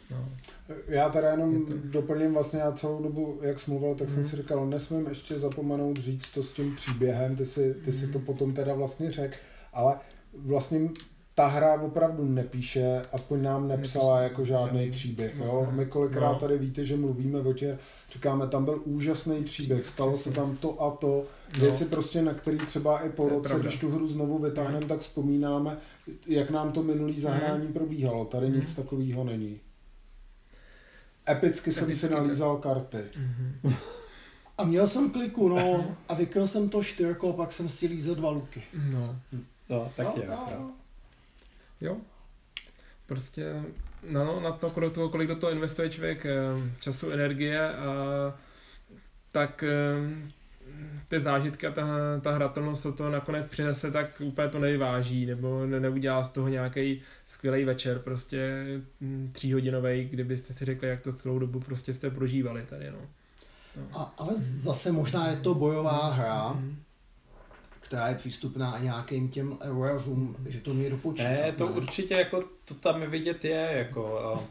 [0.87, 1.73] Já teda jenom to...
[1.83, 4.29] doplním vlastně, já celou dobu, jak jsem mluvil, tak jsem Mhm.
[4.29, 7.99] si říkal, nesmím ještě zapomenout říct to s tím příběhem, ty si, ty Mhm.
[7.99, 9.35] si to potom teda vlastně řekl,
[9.73, 9.95] ale
[10.37, 10.89] vlastně
[11.35, 15.35] ta hra opravdu nepíše, aspoň nám nepsala Nepíše, jako žádný příběh.
[15.37, 15.67] Jo?
[15.71, 16.39] My kolikrát No.
[16.39, 17.77] tady víte, že mluvíme o tě,
[18.13, 21.23] říkáme, tam byl úžasný příběh, stalo se tam to a to,
[21.59, 23.67] věci prostě, na který třeba i po roce, pravda.
[23.69, 25.77] když tu hru znovu vytáhneme, tak vzpomínáme,
[26.27, 28.25] jak nám to minulý zahrání probíhalo.
[28.25, 29.59] Tady nic takového není.
[31.29, 32.97] Epicky jsem si nalízal karty.
[34.57, 38.29] A měl jsem kliku, no, a vykryl jsem to štyrko, pak jsem si lízel dva
[38.31, 38.63] luky.
[38.93, 39.15] No,
[39.69, 40.27] No, tak No, je.
[40.29, 40.69] no, jo.
[41.81, 41.87] No.
[41.87, 41.97] jo.
[43.05, 43.63] Prostě,
[44.09, 46.35] no, no, na to, kolik, toho, kolik do toho investuje člověk eh,
[46.79, 47.93] času, energie a
[49.31, 50.31] tak eh,
[51.07, 51.87] ty zážitky a ta,
[52.21, 56.47] ta hratelnost, co to nakonec přinese, tak úplně to nevyváží, nebo ne, neudělá z toho
[56.47, 58.65] nějaký skvělý večer, prostě
[58.99, 62.99] mm, tříhodinový, kdybyste si řekli, jak to celou dobu prostě jste prožívali tady, no.
[63.93, 66.75] A, ale zase možná je to bojová hra, Mhm.
[67.85, 71.31] Která je přístupná nějakým těm euražům, že to mě dopočítat.
[71.31, 74.43] Ne, to určitě jako, to tam vidět je, jako, a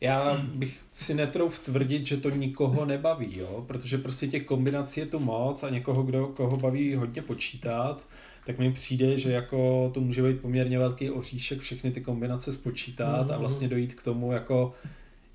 [0.00, 5.06] já bych si netrouf tvrdit, že to nikoho nebaví, jo, protože prostě těch kombinací je
[5.06, 8.04] tu moc a někoho, kdo, koho baví hodně počítat,
[8.46, 13.30] tak mi přijde, že jako to může být poměrně velký oříšek všechny ty kombinace spočítat
[13.30, 14.74] a vlastně dojít k tomu, jako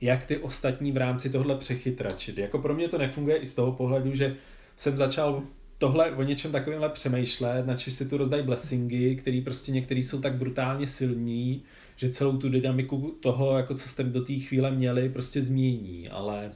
[0.02, 2.38] jak ty ostatní v rámci tohle přechytračit.
[2.38, 4.36] Jako pro mě to nefunguje i z toho pohledu, že
[4.76, 5.44] jsem začal
[5.78, 10.36] tohle o něčem takovémhle přemýšlet, načež si tu rozdají blessingy, který prostě některý jsou tak
[10.36, 11.64] brutálně silní,
[11.96, 16.52] že celou tu dynamiku toho, jako co jste do té chvíle měli, prostě změní, ale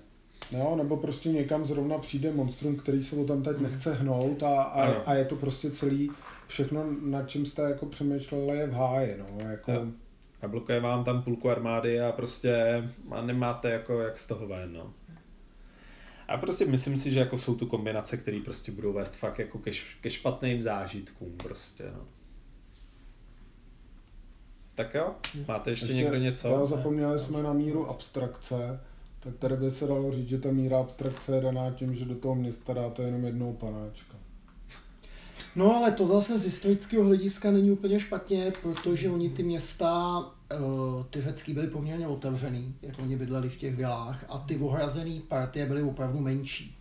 [0.51, 4.61] Jo, nebo prostě někam zrovna přijde monstrum, který se o tam teď nechce hnout a,
[4.61, 5.01] a, Ano.
[5.05, 6.11] a je to prostě celý,
[6.47, 9.85] všechno, nad čím jste jako přemýšleli, je v háji, no, jako, Jo.
[10.41, 14.73] a blokuje vám tam půlku armády a prostě a nemáte jako jak z toho ven,
[14.73, 14.93] no.
[16.29, 19.57] A prostě myslím si, že jako jsou tu kombinace, které prostě budou vést fakt jako
[19.57, 19.71] ke,
[20.01, 22.07] ke špatným zážitkům prostě, no.
[24.75, 25.15] Tak jo,
[25.47, 26.47] máte ještě, někdo něco?
[26.47, 28.79] Jo, zapomněli jsme na míru abstrakce,
[29.19, 32.15] tak tady by se dalo říct, že ta míra abstrakce je daná tím, že do
[32.15, 34.17] toho města dáte jenom jednou panáčka.
[35.55, 40.21] No ale to zase z historického hlediska není úplně špatně, protože oni ty města,
[41.09, 45.65] ty řecký byly poměrně otevřený, jak oni bydleli v těch vilách a ty ohrazené partie
[45.65, 46.77] byly opravdu menší.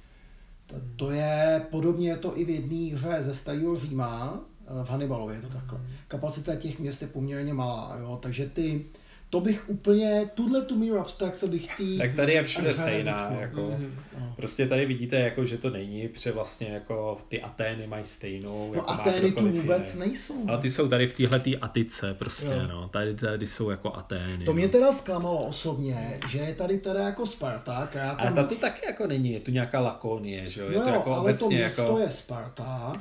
[0.67, 4.91] To, to je, podobně je to i v jedné hře ze starého Říma, eh, v
[4.91, 5.81] Hannibalově je to takhle.
[6.09, 8.85] Kapacita těch měst je poměrně malá, jo, takže ty,
[9.31, 11.99] to bych úplně, tuhle tu míru abstrakce bych tý...
[11.99, 13.71] Tak tady je všude stejná, jako...
[13.71, 13.95] Mhm.
[14.39, 18.69] Prostě tady vidíte, jako, že to není, protože vlastně jako ty Atény mají stejnou.
[18.69, 20.07] No jako a má tény tu vůbec jiný.
[20.07, 20.35] nejsou.
[20.49, 22.67] Ale ty jsou tady v téhle Atice prostě, Jo.
[22.69, 22.89] no.
[22.89, 24.45] Tady, tady jsou jako Atény.
[24.45, 24.73] To mě no.
[24.73, 28.35] teda zklamalo osobně, že je tady teda jako Sparta, která Ale tam...
[28.35, 30.71] ta tu taky jako není, je tu nějaká Lakonie, že jo?
[30.71, 31.99] Je no to jo, jako ale to obecně město jako...
[31.99, 32.93] je Sparta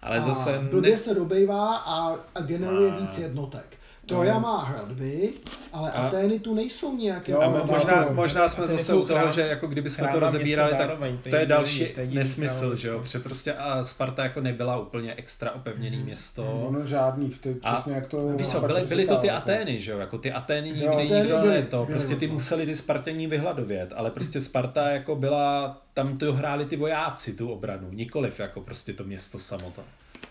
[0.00, 0.98] Ale a zase blbě ne...
[0.98, 2.96] se dobejvá a, a generuje Má.
[2.96, 3.76] víc jednotek.
[4.06, 5.32] Troja má hradby,
[5.72, 7.32] ale A- Atény tu nejsou nějaké...
[7.32, 9.90] Jo, A no, možná, to- možná jsme a ty zase u toho, že jako kdyby
[9.90, 12.74] jsme to rozebírali, tak zároveň, to je to je jediný- další to je jediný nesmysl,
[12.76, 12.98] že jo?
[13.00, 16.44] Protože prostě a Sparta jako nebyla úplně extra opevněný město.
[16.68, 18.28] Ono žádný, v ty, přesně jak to...
[18.28, 19.38] Víš co, byly, byly to ty jako.
[19.38, 19.98] Atény, že jo?
[19.98, 21.84] Jako ty Atény nikdy Jo, Atény nikdo byly, ne to.
[21.84, 26.64] byly, Prostě ty museli ty Spartění vyhladovět, ale prostě Sparta jako byla, tam to hráli
[26.64, 29.82] ty vojáci, tu obranu, nikoliv jako prostě to město samota.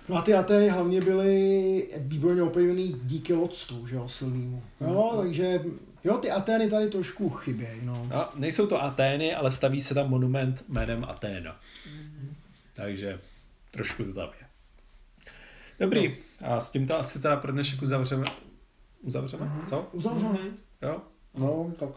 [0.10, 4.64] No a ty Atény hlavně byly výborně opevněný díky lodstvu, že jo, silnýmu.
[4.82, 5.60] Jo, takže
[6.04, 8.08] jo, ty Atény tady trošku chybějí, no.
[8.12, 11.60] No, nejsou to Atény, ale staví se tam monument jménem Aténa.
[12.74, 13.20] Takže
[13.72, 14.48] trošku to tam je.
[15.80, 18.26] Dobrý, a s tímto asi teda pro dnešek uzavřeme.
[19.02, 19.52] Uzavřeme?
[19.70, 19.88] Co?
[19.92, 20.40] Uzavřeno.
[20.82, 21.02] Jo?
[21.38, 21.90] No, tak,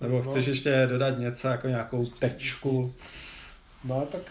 [0.00, 2.94] Nebo chceš ještě dodat něco, jako nějakou tečku?
[3.84, 4.22] no, tak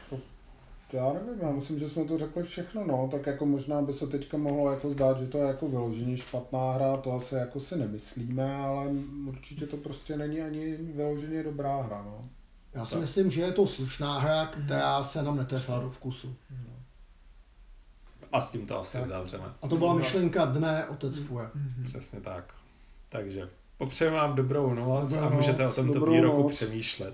[0.93, 4.07] já nevím, já myslím, že jsme to řekli všechno, no, tak jako možná by se
[4.07, 7.77] teďka mohlo jako zdát, že to je jako vyloženě špatná hra, to asi jako si
[7.77, 8.85] nemyslíme, ale
[9.27, 12.29] určitě to prostě není ani vyloženě dobrá hra, no.
[12.73, 16.35] Já si myslím, že je to slušná hra, která se nám netrefila do vkusu.
[18.31, 19.43] A s tímto asi uzavřeme.
[19.61, 21.49] A to byla myšlenka dne Otec Fue.
[21.85, 22.53] Přesně tak.
[23.09, 26.55] Takže popřejeme vám dobrou noc Dobrou a můžete noc, o tomto výroku noc.
[26.55, 27.13] přemýšlet.